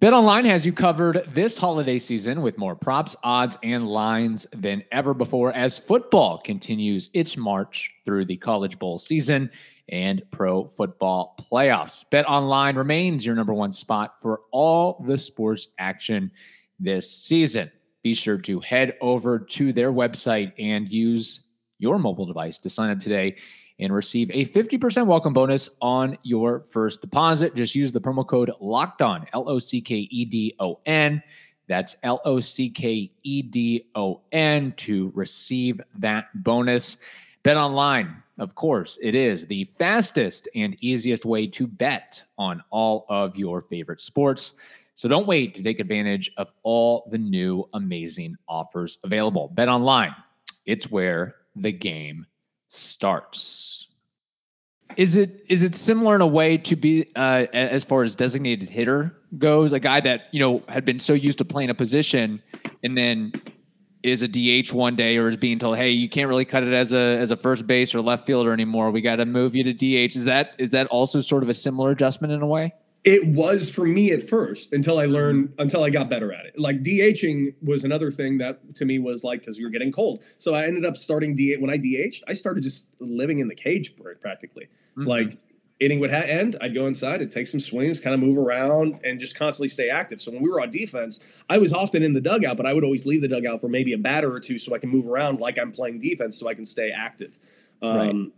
Bet 0.00 0.12
Online 0.12 0.44
has 0.44 0.66
you 0.66 0.72
covered 0.72 1.24
this 1.32 1.56
holiday 1.56 1.98
season 1.98 2.42
with 2.42 2.58
more 2.58 2.74
props, 2.74 3.16
odds, 3.22 3.56
and 3.62 3.88
lines 3.88 4.46
than 4.52 4.82
ever 4.92 5.14
before 5.14 5.52
as 5.54 5.78
football 5.78 6.38
continues 6.38 7.08
its 7.14 7.36
march 7.36 7.90
through 8.04 8.26
the 8.26 8.36
College 8.36 8.78
Bowl 8.78 8.98
season 8.98 9.50
and 9.88 10.22
pro 10.30 10.66
football 10.66 11.36
playoffs. 11.50 12.08
Bet 12.10 12.26
Online 12.26 12.76
remains 12.76 13.24
your 13.24 13.34
number 13.34 13.54
one 13.54 13.72
spot 13.72 14.20
for 14.20 14.40
all 14.50 15.04
the 15.06 15.18
sports 15.18 15.68
action 15.78 16.30
this 16.78 17.10
season. 17.10 17.70
Be 18.02 18.14
sure 18.14 18.38
to 18.38 18.60
head 18.60 18.94
over 19.00 19.38
to 19.38 19.72
their 19.72 19.92
website 19.92 20.52
and 20.58 20.88
use 20.88 21.50
your 21.78 21.98
mobile 21.98 22.26
device 22.26 22.58
to 22.58 22.70
sign 22.70 22.90
up 22.90 23.00
today 23.00 23.36
and 23.78 23.92
receive 23.92 24.30
a 24.30 24.44
50% 24.46 25.06
welcome 25.06 25.32
bonus 25.32 25.76
on 25.82 26.16
your 26.22 26.60
first 26.60 27.00
deposit. 27.00 27.54
Just 27.54 27.74
use 27.74 27.92
the 27.92 28.00
promo 28.00 28.26
code 28.26 28.50
locked 28.60 29.02
on, 29.02 29.26
L 29.32 29.48
O 29.48 29.58
C 29.58 29.80
K 29.80 30.08
E 30.10 30.24
D 30.24 30.54
O 30.58 30.80
N. 30.86 31.22
That's 31.68 31.96
L 32.02 32.20
O 32.24 32.40
C 32.40 32.70
K 32.70 33.10
E 33.22 33.42
D 33.42 33.86
O 33.94 34.22
N 34.32 34.72
to 34.78 35.12
receive 35.14 35.80
that 35.98 36.26
bonus. 36.42 36.98
Bet 37.46 37.56
online, 37.56 38.24
of 38.40 38.56
course, 38.56 38.98
it 39.00 39.14
is 39.14 39.46
the 39.46 39.62
fastest 39.66 40.48
and 40.56 40.76
easiest 40.80 41.24
way 41.24 41.46
to 41.46 41.68
bet 41.68 42.20
on 42.36 42.60
all 42.70 43.06
of 43.08 43.36
your 43.36 43.62
favorite 43.62 44.00
sports. 44.00 44.54
So 44.96 45.08
don't 45.08 45.28
wait 45.28 45.54
to 45.54 45.62
take 45.62 45.78
advantage 45.78 46.28
of 46.38 46.50
all 46.64 47.08
the 47.12 47.18
new 47.18 47.68
amazing 47.72 48.34
offers 48.48 48.98
available. 49.04 49.52
Bet 49.54 49.68
online, 49.68 50.12
it's 50.66 50.90
where 50.90 51.36
the 51.54 51.70
game 51.70 52.26
starts. 52.68 53.92
Is 54.96 55.16
it 55.16 55.44
is 55.48 55.62
it 55.62 55.76
similar 55.76 56.16
in 56.16 56.22
a 56.22 56.26
way 56.26 56.58
to 56.58 56.74
be 56.74 57.08
uh, 57.14 57.46
as 57.52 57.84
far 57.84 58.02
as 58.02 58.16
designated 58.16 58.68
hitter 58.68 59.14
goes? 59.38 59.72
A 59.72 59.78
guy 59.78 60.00
that 60.00 60.26
you 60.32 60.40
know 60.40 60.64
had 60.68 60.84
been 60.84 60.98
so 60.98 61.12
used 61.12 61.38
to 61.38 61.44
playing 61.44 61.70
a 61.70 61.74
position, 61.74 62.42
and 62.82 62.98
then 62.98 63.32
is 64.06 64.22
a 64.22 64.28
DH 64.28 64.72
one 64.72 64.96
day, 64.96 65.16
or 65.18 65.28
is 65.28 65.36
being 65.36 65.58
told, 65.58 65.76
"Hey, 65.76 65.90
you 65.90 66.08
can't 66.08 66.28
really 66.28 66.44
cut 66.44 66.62
it 66.62 66.72
as 66.72 66.92
a 66.92 67.18
as 67.18 67.30
a 67.30 67.36
first 67.36 67.66
base 67.66 67.94
or 67.94 68.00
left 68.00 68.26
fielder 68.26 68.52
anymore. 68.52 68.90
We 68.90 69.00
got 69.00 69.16
to 69.16 69.24
move 69.24 69.54
you 69.54 69.64
to 69.64 69.72
DH." 69.72 70.16
Is 70.16 70.24
that 70.24 70.52
is 70.58 70.70
that 70.72 70.86
also 70.88 71.20
sort 71.20 71.42
of 71.42 71.48
a 71.48 71.54
similar 71.54 71.90
adjustment 71.90 72.32
in 72.32 72.42
a 72.42 72.46
way? 72.46 72.74
It 73.04 73.24
was 73.24 73.70
for 73.70 73.84
me 73.84 74.10
at 74.10 74.28
first 74.28 74.72
until 74.72 74.98
I 74.98 75.06
learned 75.06 75.54
until 75.58 75.84
I 75.84 75.90
got 75.90 76.10
better 76.10 76.32
at 76.32 76.44
it. 76.46 76.58
Like 76.58 76.82
DHing 76.82 77.54
was 77.62 77.84
another 77.84 78.10
thing 78.10 78.38
that 78.38 78.74
to 78.76 78.84
me 78.84 78.98
was 78.98 79.22
like 79.22 79.40
because 79.40 79.60
you're 79.60 79.70
getting 79.70 79.92
cold. 79.92 80.24
So 80.38 80.54
I 80.54 80.64
ended 80.64 80.84
up 80.84 80.96
starting 80.96 81.36
DH 81.36 81.60
when 81.60 81.70
I 81.70 81.78
DH'd. 81.78 82.24
I 82.26 82.32
started 82.32 82.64
just 82.64 82.86
living 82.98 83.38
in 83.38 83.46
the 83.46 83.54
cage 83.54 83.94
practically. 84.20 84.68
Mm-hmm. 84.96 85.08
Like 85.08 85.38
inning 85.80 86.00
would 86.00 86.10
ha- 86.10 86.24
end, 86.26 86.56
I'd 86.60 86.74
go 86.74 86.86
inside, 86.86 87.20
and 87.20 87.30
take 87.30 87.46
some 87.46 87.60
swings, 87.60 88.00
kind 88.00 88.14
of 88.14 88.20
move 88.20 88.38
around, 88.38 89.00
and 89.04 89.20
just 89.20 89.36
constantly 89.36 89.68
stay 89.68 89.90
active. 89.90 90.20
So 90.20 90.32
when 90.32 90.42
we 90.42 90.48
were 90.48 90.60
on 90.60 90.70
defense, 90.70 91.20
I 91.50 91.58
was 91.58 91.72
often 91.72 92.02
in 92.02 92.14
the 92.14 92.20
dugout, 92.20 92.56
but 92.56 92.66
I 92.66 92.72
would 92.72 92.84
always 92.84 93.06
leave 93.06 93.20
the 93.20 93.28
dugout 93.28 93.60
for 93.60 93.68
maybe 93.68 93.92
a 93.92 93.98
batter 93.98 94.32
or 94.32 94.40
two 94.40 94.58
so 94.58 94.74
I 94.74 94.78
can 94.78 94.90
move 94.90 95.06
around 95.06 95.40
like 95.40 95.58
I'm 95.58 95.72
playing 95.72 96.00
defense, 96.00 96.38
so 96.38 96.48
I 96.48 96.54
can 96.54 96.64
stay 96.64 96.90
active. 96.90 97.38
Um, 97.82 97.96
right. 97.96 98.32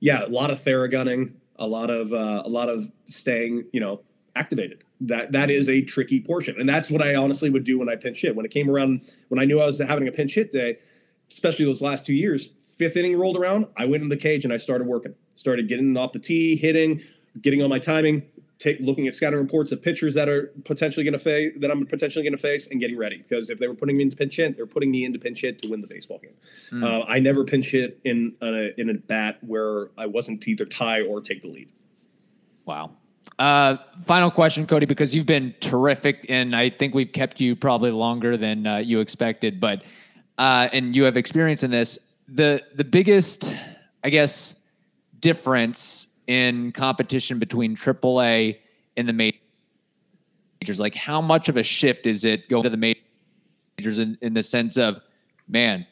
Yeah, 0.00 0.24
a 0.24 0.28
lot 0.28 0.50
of 0.50 0.60
theragunning 0.60 1.34
a 1.58 1.66
lot 1.66 1.90
of 1.90 2.12
uh, 2.12 2.42
a 2.44 2.48
lot 2.48 2.68
of 2.68 2.90
staying, 3.06 3.66
you 3.72 3.80
know, 3.80 4.00
activated. 4.36 4.84
That 5.00 5.32
that 5.32 5.50
is 5.50 5.68
a 5.68 5.82
tricky 5.82 6.20
portion, 6.20 6.56
and 6.58 6.68
that's 6.68 6.90
what 6.90 7.02
I 7.02 7.14
honestly 7.14 7.50
would 7.50 7.64
do 7.64 7.78
when 7.78 7.88
I 7.88 7.96
pinch 7.96 8.22
hit. 8.22 8.34
When 8.34 8.46
it 8.46 8.50
came 8.50 8.70
around, 8.70 9.12
when 9.28 9.40
I 9.40 9.44
knew 9.44 9.60
I 9.60 9.66
was 9.66 9.78
having 9.78 10.08
a 10.08 10.12
pinch 10.12 10.34
hit 10.34 10.50
day, 10.50 10.78
especially 11.30 11.64
those 11.64 11.82
last 11.82 12.06
two 12.06 12.14
years, 12.14 12.50
fifth 12.60 12.96
inning 12.96 13.16
rolled 13.18 13.36
around, 13.36 13.66
I 13.76 13.84
went 13.84 14.02
in 14.02 14.08
the 14.08 14.16
cage 14.16 14.44
and 14.44 14.52
I 14.52 14.56
started 14.56 14.86
working. 14.86 15.14
Started 15.38 15.68
getting 15.68 15.96
off 15.96 16.12
the 16.12 16.18
tee, 16.18 16.56
hitting, 16.56 17.00
getting 17.40 17.62
on 17.62 17.70
my 17.70 17.78
timing, 17.78 18.24
take 18.58 18.80
looking 18.80 19.06
at 19.06 19.14
scouting 19.14 19.38
reports 19.38 19.70
of 19.70 19.80
pitchers 19.80 20.14
that 20.14 20.28
are 20.28 20.52
potentially 20.64 21.04
going 21.04 21.12
to 21.12 21.18
face 21.18 21.52
that 21.60 21.70
I'm 21.70 21.86
potentially 21.86 22.24
going 22.24 22.34
to 22.34 22.42
face 22.42 22.66
and 22.66 22.80
getting 22.80 22.98
ready 22.98 23.18
because 23.18 23.48
if 23.48 23.60
they 23.60 23.68
were 23.68 23.76
putting 23.76 23.96
me 23.96 24.02
into 24.02 24.16
pinch 24.16 24.36
hit, 24.36 24.56
they're 24.56 24.66
putting 24.66 24.90
me 24.90 25.04
into 25.04 25.20
pinch 25.20 25.42
hit 25.42 25.62
to 25.62 25.68
win 25.68 25.80
the 25.80 25.86
baseball 25.86 26.18
game. 26.18 26.34
Mm. 26.72 26.84
Uh, 26.84 27.04
I 27.06 27.20
never 27.20 27.44
pinch 27.44 27.70
hit 27.70 28.00
in 28.04 28.34
a, 28.42 28.78
in 28.80 28.90
a 28.90 28.94
bat 28.94 29.38
where 29.42 29.90
I 29.96 30.06
wasn't 30.06 30.46
either 30.48 30.64
tie 30.64 31.02
or 31.02 31.20
take 31.20 31.42
the 31.42 31.48
lead. 31.48 31.68
Wow. 32.64 32.90
Uh, 33.38 33.76
final 34.04 34.32
question, 34.32 34.66
Cody, 34.66 34.86
because 34.86 35.14
you've 35.14 35.26
been 35.26 35.54
terrific, 35.60 36.26
and 36.28 36.56
I 36.56 36.70
think 36.70 36.94
we've 36.94 37.12
kept 37.12 37.40
you 37.40 37.54
probably 37.54 37.92
longer 37.92 38.36
than 38.36 38.66
uh, 38.66 38.78
you 38.78 38.98
expected. 38.98 39.60
But 39.60 39.82
uh, 40.36 40.68
and 40.72 40.96
you 40.96 41.04
have 41.04 41.16
experience 41.16 41.62
in 41.62 41.70
this. 41.70 41.98
The 42.26 42.62
the 42.74 42.84
biggest, 42.84 43.54
I 44.02 44.10
guess, 44.10 44.57
difference 45.20 46.06
in 46.26 46.72
competition 46.72 47.38
between 47.38 47.76
AAA 47.76 48.58
and 48.96 49.08
the 49.08 49.12
majors? 49.12 50.78
Like, 50.78 50.94
how 50.94 51.20
much 51.20 51.48
of 51.48 51.56
a 51.56 51.62
shift 51.62 52.06
is 52.06 52.24
it 52.24 52.48
going 52.48 52.64
to 52.64 52.70
the 52.70 52.76
majors 52.76 53.98
in, 53.98 54.18
in 54.20 54.34
the 54.34 54.42
sense 54.42 54.76
of, 54.76 55.00
man, 55.48 55.86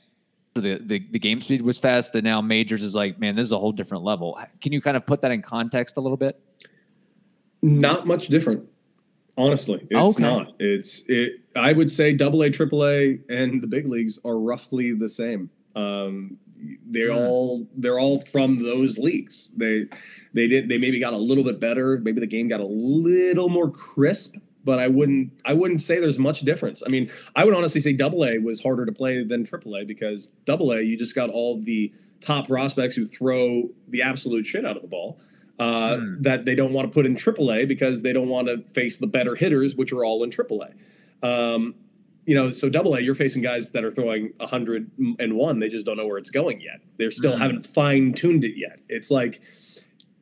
the, 0.60 0.80
the, 0.84 1.06
the 1.10 1.18
game 1.18 1.40
speed 1.40 1.62
was 1.62 1.78
fast, 1.78 2.14
and 2.14 2.24
now 2.24 2.40
majors 2.40 2.82
is 2.82 2.94
like, 2.94 3.18
man, 3.18 3.36
this 3.36 3.46
is 3.46 3.52
a 3.52 3.58
whole 3.58 3.72
different 3.72 4.04
level. 4.04 4.38
Can 4.60 4.72
you 4.72 4.80
kind 4.80 4.96
of 4.96 5.06
put 5.06 5.20
that 5.22 5.30
in 5.30 5.42
context 5.42 5.96
a 5.96 6.00
little 6.00 6.16
bit? 6.16 6.40
Not 7.62 8.06
much 8.06 8.28
different, 8.28 8.68
honestly. 9.36 9.86
It's 9.90 10.16
okay. 10.16 10.22
not. 10.22 10.54
It's 10.58 11.02
it. 11.06 11.40
I 11.54 11.72
would 11.72 11.90
say 11.90 12.12
Double 12.12 12.42
A, 12.42 12.50
Triple 12.50 12.86
A, 12.86 13.18
and 13.28 13.62
the 13.62 13.66
big 13.66 13.86
leagues 13.88 14.18
are 14.24 14.38
roughly 14.38 14.92
the 14.92 15.08
same. 15.08 15.50
Um, 15.74 16.38
they're 16.86 17.08
yeah. 17.08 17.16
all 17.16 17.66
they're 17.76 17.98
all 17.98 18.20
from 18.20 18.62
those 18.62 18.98
leagues. 18.98 19.50
They 19.56 19.86
they 20.32 20.46
did 20.46 20.68
they 20.68 20.78
maybe 20.78 20.98
got 20.98 21.12
a 21.12 21.18
little 21.18 21.44
bit 21.44 21.60
better. 21.60 21.98
Maybe 21.98 22.20
the 22.20 22.26
game 22.26 22.48
got 22.48 22.60
a 22.60 22.66
little 22.66 23.48
more 23.48 23.70
crisp, 23.70 24.36
but 24.64 24.78
I 24.78 24.88
wouldn't 24.88 25.32
I 25.44 25.54
wouldn't 25.54 25.82
say 25.82 26.00
there's 26.00 26.18
much 26.18 26.40
difference. 26.40 26.82
I 26.84 26.90
mean, 26.90 27.10
I 27.34 27.44
would 27.44 27.54
honestly 27.54 27.80
say 27.80 27.92
Double 27.92 28.24
A 28.24 28.38
was 28.38 28.62
harder 28.62 28.86
to 28.86 28.92
play 28.92 29.22
than 29.22 29.44
Triple 29.44 29.76
A 29.76 29.84
because 29.84 30.26
Double 30.44 30.72
A 30.72 30.80
you 30.82 30.96
just 30.96 31.14
got 31.14 31.30
all 31.30 31.60
the 31.60 31.92
top 32.20 32.48
prospects 32.48 32.94
who 32.94 33.04
throw 33.04 33.68
the 33.88 34.02
absolute 34.02 34.46
shit 34.46 34.64
out 34.64 34.76
of 34.76 34.82
the 34.82 34.88
ball. 34.88 35.18
Uh, 35.58 35.96
mm. 35.96 36.22
That 36.22 36.44
they 36.44 36.54
don't 36.54 36.74
want 36.74 36.86
to 36.86 36.92
put 36.92 37.06
in 37.06 37.16
AAA 37.16 37.66
because 37.66 38.02
they 38.02 38.12
don't 38.12 38.28
want 38.28 38.48
to 38.48 38.58
face 38.72 38.98
the 38.98 39.06
better 39.06 39.34
hitters, 39.34 39.74
which 39.74 39.90
are 39.90 40.04
all 40.04 40.22
in 40.22 40.28
AAA. 40.28 40.74
Um, 41.22 41.74
you 42.26 42.34
know, 42.34 42.50
so 42.50 42.68
double 42.68 42.94
A, 42.94 43.00
you're 43.00 43.14
facing 43.14 43.40
guys 43.40 43.70
that 43.70 43.84
are 43.84 43.90
throwing 43.90 44.32
101. 44.38 45.58
They 45.60 45.68
just 45.68 45.86
don't 45.86 45.96
know 45.96 46.06
where 46.06 46.18
it's 46.18 46.30
going 46.30 46.60
yet. 46.60 46.80
They're 46.98 47.12
still 47.12 47.32
mm-hmm. 47.32 47.40
haven't 47.40 47.66
fine 47.66 48.12
tuned 48.12 48.44
it 48.44 48.58
yet. 48.58 48.80
It's 48.88 49.10
like 49.12 49.40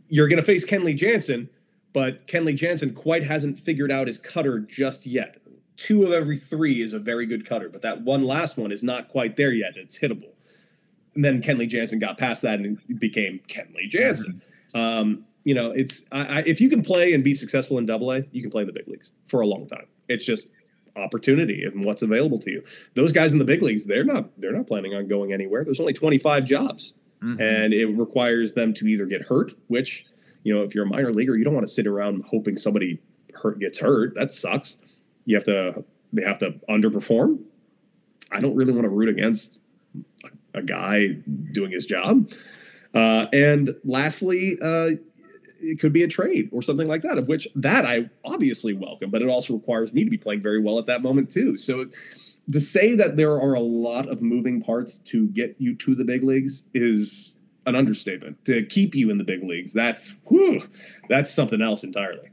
you're 0.08 0.28
going 0.28 0.38
to 0.38 0.44
face 0.44 0.68
Kenley 0.68 0.94
Jansen, 0.94 1.48
but 1.94 2.26
Kenley 2.26 2.54
Jansen 2.54 2.92
quite 2.92 3.24
hasn't 3.24 3.58
figured 3.58 3.90
out 3.90 4.06
his 4.06 4.18
cutter 4.18 4.60
just 4.60 5.06
yet. 5.06 5.38
Two 5.78 6.04
of 6.04 6.12
every 6.12 6.38
three 6.38 6.82
is 6.82 6.92
a 6.92 6.98
very 6.98 7.26
good 7.26 7.46
cutter, 7.46 7.70
but 7.70 7.80
that 7.82 8.02
one 8.02 8.22
last 8.22 8.58
one 8.58 8.70
is 8.70 8.82
not 8.82 9.08
quite 9.08 9.36
there 9.36 9.52
yet. 9.52 9.72
It's 9.76 9.98
hittable. 9.98 10.30
And 11.14 11.24
then 11.24 11.40
Kenley 11.40 11.66
Jansen 11.66 11.98
got 11.98 12.18
past 12.18 12.42
that 12.42 12.60
and 12.60 12.78
became 12.98 13.40
Kenley 13.48 13.88
Jansen. 13.88 14.42
Mm-hmm. 14.74 14.78
Um, 14.78 15.24
you 15.44 15.54
know, 15.54 15.70
it's 15.70 16.04
I, 16.12 16.40
I, 16.40 16.42
if 16.46 16.60
you 16.60 16.68
can 16.68 16.82
play 16.82 17.14
and 17.14 17.24
be 17.24 17.34
successful 17.34 17.78
in 17.78 17.86
Double 17.86 18.12
A, 18.12 18.24
you 18.30 18.42
can 18.42 18.50
play 18.50 18.62
in 18.62 18.66
the 18.66 18.74
big 18.74 18.88
leagues 18.88 19.12
for 19.24 19.40
a 19.40 19.46
long 19.46 19.66
time. 19.66 19.86
It's 20.08 20.26
just 20.26 20.48
opportunity 20.96 21.64
and 21.64 21.84
what's 21.84 22.02
available 22.02 22.38
to 22.40 22.50
you. 22.50 22.64
Those 22.94 23.12
guys 23.12 23.32
in 23.32 23.38
the 23.38 23.44
big 23.44 23.62
leagues, 23.62 23.86
they're 23.86 24.04
not 24.04 24.28
they're 24.40 24.52
not 24.52 24.66
planning 24.66 24.94
on 24.94 25.08
going 25.08 25.32
anywhere. 25.32 25.64
There's 25.64 25.80
only 25.80 25.92
25 25.92 26.44
jobs. 26.44 26.94
Mm-hmm. 27.22 27.40
And 27.40 27.72
it 27.72 27.86
requires 27.86 28.52
them 28.52 28.74
to 28.74 28.86
either 28.86 29.06
get 29.06 29.22
hurt, 29.22 29.54
which, 29.68 30.04
you 30.42 30.54
know, 30.54 30.62
if 30.62 30.74
you're 30.74 30.84
a 30.84 30.88
minor 30.88 31.12
leaguer, 31.12 31.36
you 31.36 31.44
don't 31.44 31.54
want 31.54 31.66
to 31.66 31.72
sit 31.72 31.86
around 31.86 32.22
hoping 32.28 32.56
somebody 32.56 33.00
hurt 33.34 33.58
gets 33.58 33.78
hurt. 33.78 34.14
That 34.14 34.30
sucks. 34.30 34.76
You 35.24 35.36
have 35.36 35.44
to 35.44 35.84
they 36.12 36.22
have 36.22 36.38
to 36.38 36.52
underperform. 36.68 37.40
I 38.30 38.40
don't 38.40 38.54
really 38.54 38.72
want 38.72 38.84
to 38.84 38.88
root 38.88 39.08
against 39.08 39.58
a, 40.24 40.58
a 40.58 40.62
guy 40.62 41.08
doing 41.52 41.70
his 41.70 41.86
job. 41.86 42.30
Uh, 42.94 43.26
and 43.32 43.74
lastly, 43.84 44.56
uh, 44.62 44.90
it 45.60 45.80
could 45.80 45.92
be 45.92 46.02
a 46.02 46.08
trade 46.08 46.48
or 46.52 46.62
something 46.62 46.88
like 46.88 47.02
that, 47.02 47.18
of 47.18 47.28
which 47.28 47.48
that 47.54 47.84
I 47.84 48.10
obviously 48.24 48.72
welcome, 48.72 49.10
but 49.10 49.22
it 49.22 49.28
also 49.28 49.54
requires 49.54 49.92
me 49.92 50.04
to 50.04 50.10
be 50.10 50.18
playing 50.18 50.42
very 50.42 50.60
well 50.60 50.78
at 50.78 50.86
that 50.86 51.02
moment 51.02 51.30
too. 51.30 51.56
So 51.56 51.86
to 52.50 52.60
say 52.60 52.94
that 52.94 53.16
there 53.16 53.32
are 53.40 53.54
a 53.54 53.60
lot 53.60 54.08
of 54.08 54.20
moving 54.20 54.60
parts 54.62 54.98
to 54.98 55.28
get 55.28 55.56
you 55.58 55.74
to 55.76 55.94
the 55.94 56.04
big 56.04 56.22
leagues 56.22 56.64
is 56.74 57.36
an 57.66 57.74
understatement. 57.74 58.44
To 58.44 58.64
keep 58.66 58.94
you 58.94 59.10
in 59.10 59.18
the 59.18 59.24
big 59.24 59.42
leagues, 59.42 59.72
that's 59.72 60.14
whew, 60.28 60.60
that's 61.08 61.30
something 61.30 61.62
else 61.62 61.84
entirely. 61.84 62.30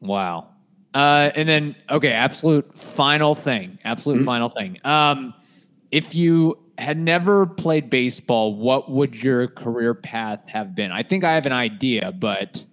Wow. 0.00 0.48
Uh, 0.92 1.30
and 1.34 1.48
then, 1.48 1.76
okay, 1.90 2.12
absolute 2.12 2.76
final 2.76 3.34
thing. 3.34 3.78
Absolute 3.84 4.20
Mhm. 4.20 4.24
final 4.24 4.48
thing. 4.48 4.78
Um, 4.84 5.34
if 5.90 6.14
you 6.14 6.58
had 6.78 6.98
never 6.98 7.46
played 7.46 7.88
baseball, 7.90 8.54
what 8.54 8.90
would 8.90 9.22
your 9.22 9.46
career 9.48 9.94
path 9.94 10.40
have 10.46 10.74
been? 10.74 10.92
I 10.92 11.02
think 11.02 11.24
I 11.24 11.34
have 11.34 11.46
an 11.46 11.52
idea, 11.52 12.12
but 12.12 12.64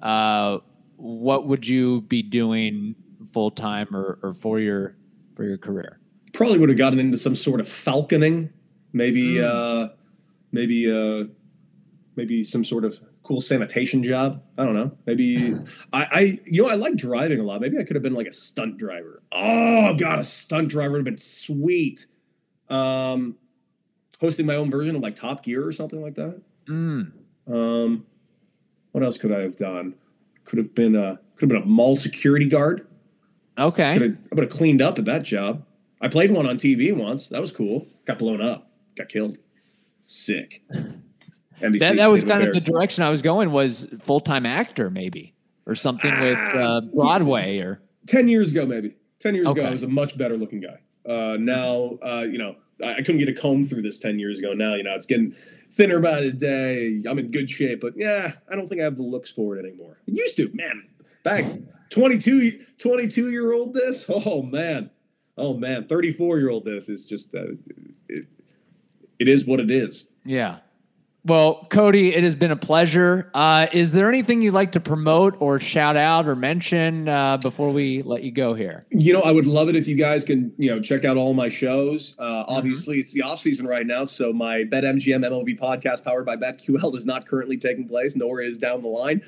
uh, 0.00 0.58
what 0.96 1.46
would 1.46 1.66
you 1.66 2.00
be 2.02 2.22
doing 2.22 2.94
full 3.32 3.50
time 3.50 3.94
or, 3.94 4.18
or 4.22 4.34
for 4.34 4.58
your 4.60 4.96
for 5.36 5.44
your 5.44 5.58
career? 5.58 5.98
Probably 6.32 6.58
would 6.58 6.68
have 6.70 6.78
gotten 6.78 6.98
into 6.98 7.18
some 7.18 7.34
sort 7.36 7.60
of 7.60 7.66
falconing, 7.68 8.50
maybe, 8.92 9.34
Mm. 9.34 9.44
uh, 9.44 9.88
maybe, 10.50 10.90
uh, 10.90 11.24
maybe 12.16 12.42
some 12.42 12.64
sort 12.64 12.84
of 12.84 12.98
cool 13.22 13.40
sanitation 13.40 14.02
job. 14.02 14.42
I 14.58 14.64
don't 14.64 14.74
know. 14.74 14.92
Maybe 15.06 15.54
I, 15.92 16.06
I, 16.10 16.38
you 16.46 16.62
know, 16.62 16.68
I 16.68 16.74
like 16.74 16.96
driving 16.96 17.38
a 17.38 17.44
lot. 17.44 17.60
Maybe 17.60 17.78
I 17.78 17.84
could 17.84 17.96
have 17.96 18.02
been 18.02 18.14
like 18.14 18.26
a 18.26 18.32
stunt 18.32 18.78
driver. 18.78 19.22
Oh 19.30 19.94
God, 19.96 20.18
a 20.18 20.24
stunt 20.24 20.68
driver 20.68 20.92
would 20.92 20.98
have 20.98 21.04
been 21.04 21.18
sweet. 21.18 22.06
Um, 22.68 23.36
hosting 24.22 24.46
my 24.46 24.54
own 24.54 24.70
version 24.70 24.96
of 24.96 25.02
like 25.02 25.16
Top 25.16 25.42
Gear 25.42 25.66
or 25.66 25.72
something 25.72 26.00
like 26.00 26.14
that. 26.14 26.40
Mm. 26.66 27.12
Um, 27.52 28.06
what 28.92 29.02
else 29.04 29.18
could 29.18 29.32
I 29.32 29.40
have 29.40 29.56
done? 29.56 29.96
Could 30.44 30.58
have 30.58 30.74
been 30.74 30.94
a 30.94 31.20
could 31.34 31.50
have 31.50 31.60
been 31.60 31.62
a 31.62 31.74
mall 31.74 31.96
security 31.96 32.46
guard. 32.46 32.86
Okay. 33.58 33.92
Could 33.94 34.02
have, 34.02 34.18
I 34.30 34.34
would 34.36 34.44
have 34.44 34.52
cleaned 34.52 34.80
up 34.80 34.98
at 34.98 35.04
that 35.04 35.24
job. 35.24 35.64
I 36.00 36.08
played 36.08 36.30
one 36.30 36.46
on 36.46 36.56
TV 36.56 36.96
once. 36.96 37.28
That 37.28 37.40
was 37.40 37.52
cool. 37.52 37.86
Got 38.06 38.18
blown 38.18 38.40
up. 38.40 38.70
Got 38.96 39.08
killed. 39.08 39.38
Sick. 40.04 40.62
NBC 40.72 41.00
That, 41.80 41.96
that 41.96 42.06
was 42.06 42.24
kind 42.24 42.44
of 42.44 42.54
the 42.54 42.60
direction 42.60 43.02
I 43.02 43.10
was 43.10 43.22
going 43.22 43.50
was 43.50 43.86
full 44.00 44.20
time 44.20 44.46
actor 44.46 44.88
maybe 44.88 45.34
or 45.66 45.74
something 45.74 46.12
with 46.20 46.38
Ah, 46.38 46.58
uh, 46.58 46.80
Broadway 46.80 47.58
or 47.58 47.80
ten 48.06 48.28
years 48.28 48.52
ago, 48.52 48.66
maybe 48.66 48.94
ten 49.18 49.34
years 49.34 49.48
ago, 49.48 49.64
I 49.64 49.70
was 49.70 49.82
a 49.82 49.88
much 49.88 50.16
better 50.16 50.36
looking 50.36 50.60
guy. 50.60 50.78
Uh, 51.04 51.36
now, 51.38 51.98
uh, 52.02 52.24
you 52.28 52.38
know, 52.38 52.56
I, 52.82 52.96
couldn't 52.96 53.18
get 53.18 53.28
a 53.28 53.32
comb 53.32 53.64
through 53.64 53.82
this 53.82 53.98
ten 53.98 54.18
years 54.18 54.38
ago. 54.38 54.52
Now, 54.52 54.74
you 54.74 54.82
know, 54.82 54.94
it's 54.94 55.06
getting 55.06 55.32
thinner 55.70 56.00
by 56.00 56.20
the 56.20 56.32
day. 56.32 57.02
I'm 57.08 57.18
in 57.18 57.30
good 57.30 57.50
shape, 57.50 57.80
but 57.80 57.94
yeah, 57.96 58.32
I 58.50 58.56
don't 58.56 58.68
think 58.68 58.80
I 58.80 58.84
have 58.84 58.96
the 58.96 59.02
looks 59.02 59.30
for 59.30 59.56
it 59.56 59.64
anymore. 59.64 59.98
I 60.08 60.12
used 60.12 60.36
to, 60.36 60.50
man. 60.52 60.88
Back 61.22 61.44
22, 61.90 62.64
22 62.78 63.30
year 63.30 63.52
old 63.52 63.74
this. 63.74 64.06
Oh 64.08 64.42
man, 64.42 64.90
oh 65.36 65.54
man, 65.54 65.86
34 65.86 66.38
year 66.38 66.50
old 66.50 66.64
this 66.64 66.88
is 66.88 67.04
just 67.04 67.34
uh, 67.34 67.52
it, 68.08 68.26
it 69.18 69.28
is 69.28 69.46
what 69.46 69.60
it 69.60 69.70
is. 69.70 70.06
Yeah. 70.24 70.58
Well, 71.24 71.68
Cody, 71.70 72.12
it 72.12 72.24
has 72.24 72.34
been 72.34 72.50
a 72.50 72.56
pleasure. 72.56 73.30
Uh, 73.32 73.68
is 73.72 73.92
there 73.92 74.08
anything 74.08 74.42
you'd 74.42 74.54
like 74.54 74.72
to 74.72 74.80
promote 74.80 75.36
or 75.38 75.60
shout 75.60 75.96
out 75.96 76.26
or 76.26 76.34
mention 76.34 77.08
uh, 77.08 77.36
before 77.36 77.70
we 77.70 78.02
let 78.02 78.24
you 78.24 78.32
go 78.32 78.54
here? 78.54 78.82
You 78.90 79.12
know, 79.12 79.20
I 79.20 79.30
would 79.30 79.46
love 79.46 79.68
it 79.68 79.76
if 79.76 79.86
you 79.86 79.94
guys 79.94 80.24
can, 80.24 80.52
you 80.58 80.68
know, 80.68 80.80
check 80.80 81.04
out 81.04 81.16
all 81.16 81.32
my 81.32 81.48
shows. 81.48 82.14
Mm-hmm. 82.14 82.22
Uh, 82.24 82.44
obviously, 82.48 82.98
it's 82.98 83.12
the 83.12 83.22
off 83.22 83.38
season 83.38 83.68
right 83.68 83.86
now, 83.86 84.04
so 84.04 84.32
my 84.32 84.64
BetMGM 84.64 85.24
MLB 85.24 85.56
podcast 85.56 86.02
powered 86.02 86.26
by 86.26 86.36
BetQL 86.36 86.96
is 86.96 87.06
not 87.06 87.28
currently 87.28 87.56
taking 87.56 87.86
place, 87.86 88.16
nor 88.16 88.40
is 88.40 88.58
down 88.58 88.82
the 88.82 88.88
line. 88.88 89.22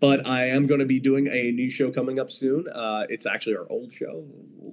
But 0.00 0.26
I 0.26 0.46
am 0.46 0.66
going 0.66 0.80
to 0.80 0.86
be 0.86 0.98
doing 0.98 1.26
a 1.26 1.52
new 1.52 1.70
show 1.70 1.90
coming 1.90 2.18
up 2.18 2.32
soon. 2.32 2.66
Uh, 2.68 3.04
it's 3.10 3.26
actually 3.26 3.56
our 3.56 3.66
old 3.68 3.92
show. 3.92 4.24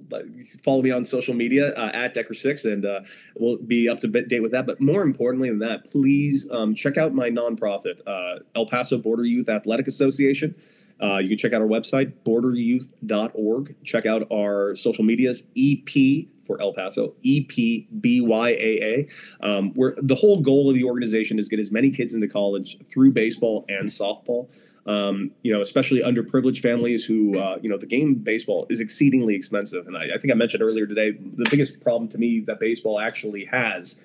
But 0.08 0.24
follow 0.64 0.80
me 0.80 0.90
on 0.90 1.04
social 1.04 1.34
media 1.34 1.74
uh, 1.74 1.90
at 1.92 2.14
Decker6, 2.14 2.72
and 2.72 2.86
uh, 2.86 3.00
we'll 3.36 3.58
be 3.58 3.90
up 3.90 4.00
to 4.00 4.08
date 4.08 4.40
with 4.40 4.52
that. 4.52 4.66
But 4.66 4.80
more 4.80 5.02
importantly 5.02 5.50
than 5.50 5.58
that, 5.58 5.84
please 5.84 6.48
um, 6.50 6.74
check 6.74 6.96
out 6.96 7.12
my 7.12 7.28
nonprofit, 7.28 8.00
uh, 8.06 8.40
El 8.56 8.64
Paso 8.64 8.96
Border 8.96 9.26
Youth 9.26 9.50
Athletic 9.50 9.86
Association. 9.86 10.54
Uh, 11.00 11.18
you 11.18 11.28
can 11.28 11.38
check 11.38 11.52
out 11.52 11.60
our 11.60 11.68
website, 11.68 12.12
borderyouth.org. 12.24 13.76
Check 13.84 14.06
out 14.06 14.26
our 14.32 14.74
social 14.74 15.04
medias, 15.04 15.46
EP 15.56 16.26
for 16.44 16.60
El 16.60 16.72
Paso, 16.72 17.14
EPBYAA. 17.24 19.12
Um, 19.40 19.72
where 19.74 19.94
the 19.98 20.16
whole 20.16 20.40
goal 20.40 20.68
of 20.70 20.74
the 20.74 20.84
organization 20.84 21.38
is 21.38 21.48
get 21.48 21.60
as 21.60 21.70
many 21.70 21.90
kids 21.90 22.14
into 22.14 22.26
college 22.26 22.78
through 22.90 23.12
baseball 23.12 23.64
and 23.68 23.88
softball. 23.88 24.48
Um, 24.88 25.32
you 25.42 25.52
know, 25.52 25.60
especially 25.60 26.00
underprivileged 26.00 26.60
families 26.60 27.04
who, 27.04 27.38
uh, 27.38 27.58
you 27.60 27.68
know, 27.68 27.76
the 27.76 27.86
game 27.86 28.14
baseball 28.14 28.66
is 28.70 28.80
exceedingly 28.80 29.34
expensive. 29.34 29.86
And 29.86 29.94
I, 29.94 30.14
I 30.14 30.18
think 30.18 30.32
I 30.32 30.34
mentioned 30.34 30.62
earlier 30.62 30.86
today, 30.86 31.10
the 31.12 31.46
biggest 31.50 31.82
problem 31.82 32.08
to 32.08 32.16
me 32.16 32.40
that 32.46 32.58
baseball 32.58 32.98
actually 32.98 33.44
has 33.44 34.00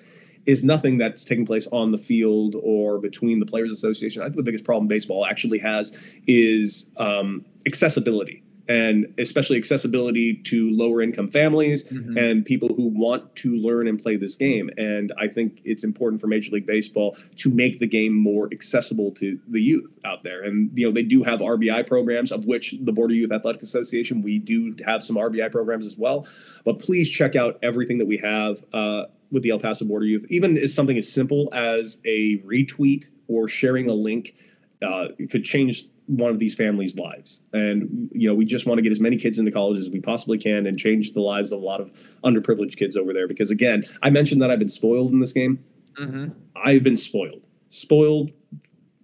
is 0.46 0.62
nothing 0.62 0.98
that's 0.98 1.24
taking 1.24 1.46
place 1.46 1.66
on 1.72 1.90
the 1.90 1.98
field 1.98 2.54
or 2.62 2.98
between 2.98 3.40
the 3.40 3.46
players 3.46 3.72
association 3.72 4.22
i 4.22 4.26
think 4.26 4.36
the 4.36 4.42
biggest 4.42 4.64
problem 4.64 4.86
baseball 4.86 5.24
actually 5.26 5.58
has 5.58 6.14
is 6.26 6.90
um, 6.98 7.44
accessibility 7.66 8.42
and 8.68 9.12
especially 9.18 9.56
accessibility 9.58 10.34
to 10.34 10.70
lower 10.70 11.02
income 11.02 11.28
families 11.28 11.84
Mhm. 11.84 12.16
and 12.18 12.44
people 12.44 12.68
who 12.74 12.86
want 12.88 13.36
to 13.36 13.54
learn 13.56 13.86
and 13.88 14.02
play 14.02 14.16
this 14.16 14.36
game. 14.36 14.70
And 14.78 15.12
i 15.18 15.28
think 15.28 15.60
it's 15.64 15.84
important 15.84 16.20
for 16.20 16.26
major 16.28 16.50
league 16.52 16.66
baseball 16.66 17.16
to 17.36 17.50
make 17.50 17.78
the 17.78 17.86
game 17.86 18.14
more 18.14 18.48
accessible 18.52 19.10
to 19.12 19.38
the 19.48 19.60
youth 19.60 19.98
out 20.04 20.22
there. 20.24 20.42
And 20.42 20.70
you 20.74 20.86
know 20.86 20.92
they 20.92 21.02
do 21.02 21.22
have 21.24 21.40
rbi 21.40 21.86
programs 21.86 22.32
of 22.32 22.46
which 22.46 22.74
the 22.80 22.92
border 22.92 23.14
youth 23.14 23.32
athletic 23.32 23.62
association 23.62 24.22
we 24.22 24.38
do 24.38 24.74
have 24.86 25.02
some 25.04 25.16
rbi 25.16 25.50
programs 25.50 25.86
as 25.86 25.98
well. 25.98 26.26
But 26.64 26.78
please 26.78 27.10
check 27.10 27.36
out 27.36 27.58
everything 27.62 27.98
that 27.98 28.06
we 28.06 28.16
have 28.18 28.64
uh, 28.72 29.04
with 29.30 29.42
the 29.42 29.50
El 29.50 29.58
Paso 29.58 29.84
Border 29.84 30.06
Youth, 30.06 30.26
even 30.30 30.56
as 30.56 30.72
something 30.72 30.96
as 30.96 31.08
simple 31.10 31.48
as 31.52 31.98
a 32.04 32.38
retweet 32.38 33.10
or 33.26 33.48
sharing 33.48 33.88
a 33.88 33.94
link, 33.94 34.34
uh, 34.80 35.08
it 35.18 35.28
could 35.30 35.42
change 35.44 35.86
one 36.06 36.30
of 36.30 36.38
these 36.38 36.54
families' 36.54 36.96
lives. 36.96 37.42
And 37.52 38.10
you 38.12 38.28
know, 38.28 38.34
we 38.34 38.44
just 38.44 38.66
want 38.66 38.78
to 38.78 38.82
get 38.82 38.92
as 38.92 39.00
many 39.00 39.16
kids 39.16 39.38
into 39.38 39.50
college 39.50 39.78
as 39.78 39.90
we 39.90 40.00
possibly 40.00 40.38
can 40.38 40.66
and 40.66 40.78
change 40.78 41.12
the 41.12 41.20
lives 41.20 41.52
of 41.52 41.62
a 41.62 41.64
lot 41.64 41.80
of 41.80 41.90
underprivileged 42.24 42.76
kids 42.76 42.96
over 42.96 43.12
there. 43.12 43.26
Because 43.26 43.50
again, 43.50 43.84
I 44.02 44.10
mentioned 44.10 44.42
that 44.42 44.50
I've 44.50 44.58
been 44.58 44.68
spoiled 44.68 45.12
in 45.12 45.20
this 45.20 45.32
game. 45.32 45.64
Mm-hmm. 45.98 46.30
I've 46.56 46.82
been 46.82 46.96
spoiled, 46.96 47.42
spoiled 47.68 48.32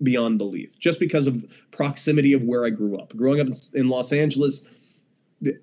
beyond 0.02 0.38
belief, 0.38 0.78
just 0.78 0.98
because 0.98 1.26
of 1.26 1.44
proximity 1.70 2.32
of 2.32 2.44
where 2.44 2.64
I 2.64 2.70
grew 2.70 2.98
up. 2.98 3.16
Growing 3.16 3.40
up 3.40 3.46
in, 3.46 3.54
in 3.74 3.88
Los 3.88 4.12
Angeles, 4.12 4.62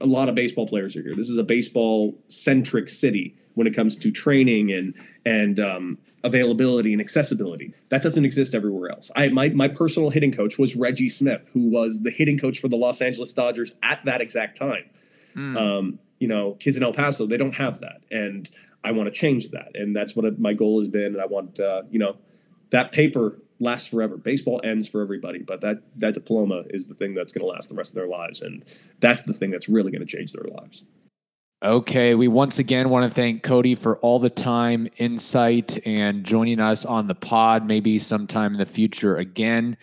a 0.01 0.05
lot 0.05 0.27
of 0.27 0.35
baseball 0.35 0.67
players 0.67 0.95
are 0.95 1.03
here. 1.03 1.15
This 1.15 1.29
is 1.29 1.37
a 1.37 1.43
baseball 1.43 2.17
centric 2.27 2.89
city 2.89 3.35
when 3.53 3.67
it 3.67 3.75
comes 3.75 3.95
to 3.97 4.11
training 4.11 4.71
and 4.71 4.93
and 5.25 5.59
um, 5.59 5.97
availability 6.23 6.93
and 6.93 7.01
accessibility. 7.01 7.73
That 7.89 8.01
doesn't 8.01 8.25
exist 8.25 8.55
everywhere 8.55 8.89
else. 8.89 9.11
I 9.15 9.29
my 9.29 9.49
my 9.49 9.67
personal 9.67 10.09
hitting 10.09 10.31
coach 10.31 10.57
was 10.57 10.75
Reggie 10.75 11.09
Smith, 11.09 11.47
who 11.53 11.69
was 11.69 12.01
the 12.01 12.11
hitting 12.11 12.39
coach 12.39 12.59
for 12.59 12.67
the 12.67 12.77
Los 12.77 13.01
Angeles 13.01 13.33
Dodgers 13.33 13.75
at 13.83 14.03
that 14.05 14.21
exact 14.21 14.57
time. 14.57 14.89
Mm. 15.35 15.57
Um, 15.57 15.99
you 16.19 16.27
know, 16.27 16.53
kids 16.53 16.77
in 16.77 16.83
El 16.83 16.93
Paso, 16.93 17.27
they 17.27 17.37
don't 17.37 17.55
have 17.55 17.79
that, 17.81 18.01
and 18.09 18.49
I 18.83 18.91
want 18.91 19.07
to 19.07 19.11
change 19.11 19.49
that, 19.49 19.71
and 19.75 19.95
that's 19.95 20.15
what 20.15 20.39
my 20.39 20.53
goal 20.53 20.79
has 20.79 20.87
been. 20.87 21.13
And 21.13 21.21
I 21.21 21.27
want, 21.27 21.59
uh, 21.59 21.83
you 21.91 21.99
know, 21.99 22.17
that 22.71 22.91
paper 22.91 23.37
lasts 23.59 23.87
forever. 23.87 24.17
Baseball 24.17 24.61
ends 24.63 24.87
for 24.87 25.01
everybody, 25.01 25.39
but 25.39 25.61
that 25.61 25.81
that 25.97 26.13
diploma 26.13 26.63
is 26.69 26.87
the 26.87 26.93
thing 26.93 27.13
that's 27.13 27.33
going 27.33 27.45
to 27.45 27.51
last 27.51 27.69
the 27.69 27.75
rest 27.75 27.91
of 27.91 27.95
their 27.95 28.07
lives, 28.07 28.41
and 28.41 28.63
that's 28.99 29.23
the 29.23 29.33
thing 29.33 29.51
that's 29.51 29.69
really 29.69 29.91
going 29.91 30.05
to 30.05 30.17
change 30.17 30.33
their 30.33 30.49
lives. 30.51 30.85
Okay, 31.63 32.13
we 32.13 32.27
once 32.27 32.59
again 32.59 32.91
want 32.91 33.09
to 33.09 33.13
thank 33.13 33.41
Cody 33.41 33.73
for 33.73 33.97
all 33.97 34.19
the 34.19 34.29
time, 34.29 34.87
insight, 34.97 35.87
and 35.87 36.23
joining 36.23 36.59
us 36.59 36.85
on 36.85 37.07
the 37.07 37.15
pod. 37.15 37.65
Maybe 37.65 37.97
sometime 37.97 38.53
in 38.53 38.59
the 38.59 38.65
future 38.67 39.17
again, 39.17 39.75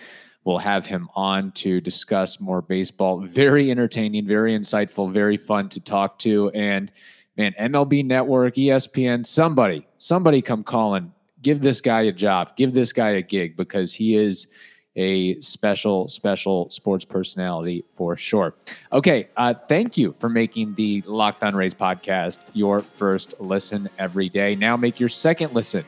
we'll 0.44 0.58
have 0.58 0.86
him 0.86 1.08
on 1.16 1.50
to 1.52 1.80
discuss 1.80 2.38
more 2.38 2.62
baseball. 2.62 3.20
Very 3.22 3.72
entertaining, 3.72 4.26
very 4.26 4.56
insightful, 4.56 5.10
very 5.10 5.36
fun 5.36 5.68
to 5.70 5.80
talk 5.80 6.20
to. 6.20 6.48
And 6.50 6.92
man, 7.36 7.54
MLB 7.58 8.04
Network, 8.04 8.54
ESPN, 8.54 9.26
somebody, 9.26 9.88
somebody 9.98 10.42
come 10.42 10.62
calling. 10.62 11.12
Give 11.44 11.60
this 11.60 11.80
guy 11.80 12.02
a 12.02 12.12
job. 12.12 12.56
Give 12.56 12.74
this 12.74 12.92
guy 12.92 13.10
a 13.10 13.22
gig 13.22 13.56
because 13.56 13.92
he 13.92 14.16
is 14.16 14.48
a 14.96 15.38
special, 15.40 16.08
special 16.08 16.70
sports 16.70 17.04
personality 17.04 17.84
for 17.88 18.16
sure. 18.16 18.54
Okay, 18.92 19.28
uh, 19.36 19.52
thank 19.52 19.96
you 19.96 20.12
for 20.12 20.28
making 20.28 20.74
the 20.74 21.02
Locked 21.06 21.42
On 21.42 21.54
Rays 21.54 21.74
podcast 21.74 22.38
your 22.54 22.80
first 22.80 23.34
listen 23.40 23.88
every 23.98 24.28
day. 24.28 24.54
Now 24.54 24.76
make 24.76 24.98
your 24.98 25.08
second 25.08 25.52
listen 25.52 25.84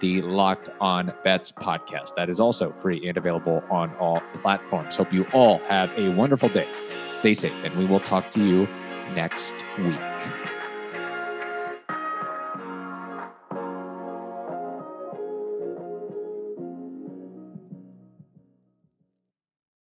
the 0.00 0.22
Locked 0.22 0.68
On 0.80 1.12
Bets 1.24 1.52
podcast. 1.52 2.14
That 2.16 2.28
is 2.28 2.40
also 2.40 2.72
free 2.72 3.08
and 3.08 3.16
available 3.16 3.62
on 3.70 3.94
all 3.96 4.20
platforms. 4.42 4.96
Hope 4.96 5.12
you 5.12 5.24
all 5.32 5.58
have 5.60 5.90
a 5.96 6.10
wonderful 6.10 6.48
day. 6.48 6.68
Stay 7.16 7.32
safe, 7.34 7.54
and 7.64 7.74
we 7.76 7.86
will 7.86 8.00
talk 8.00 8.30
to 8.32 8.44
you 8.44 8.66
next 9.14 9.54
week. 9.78 10.35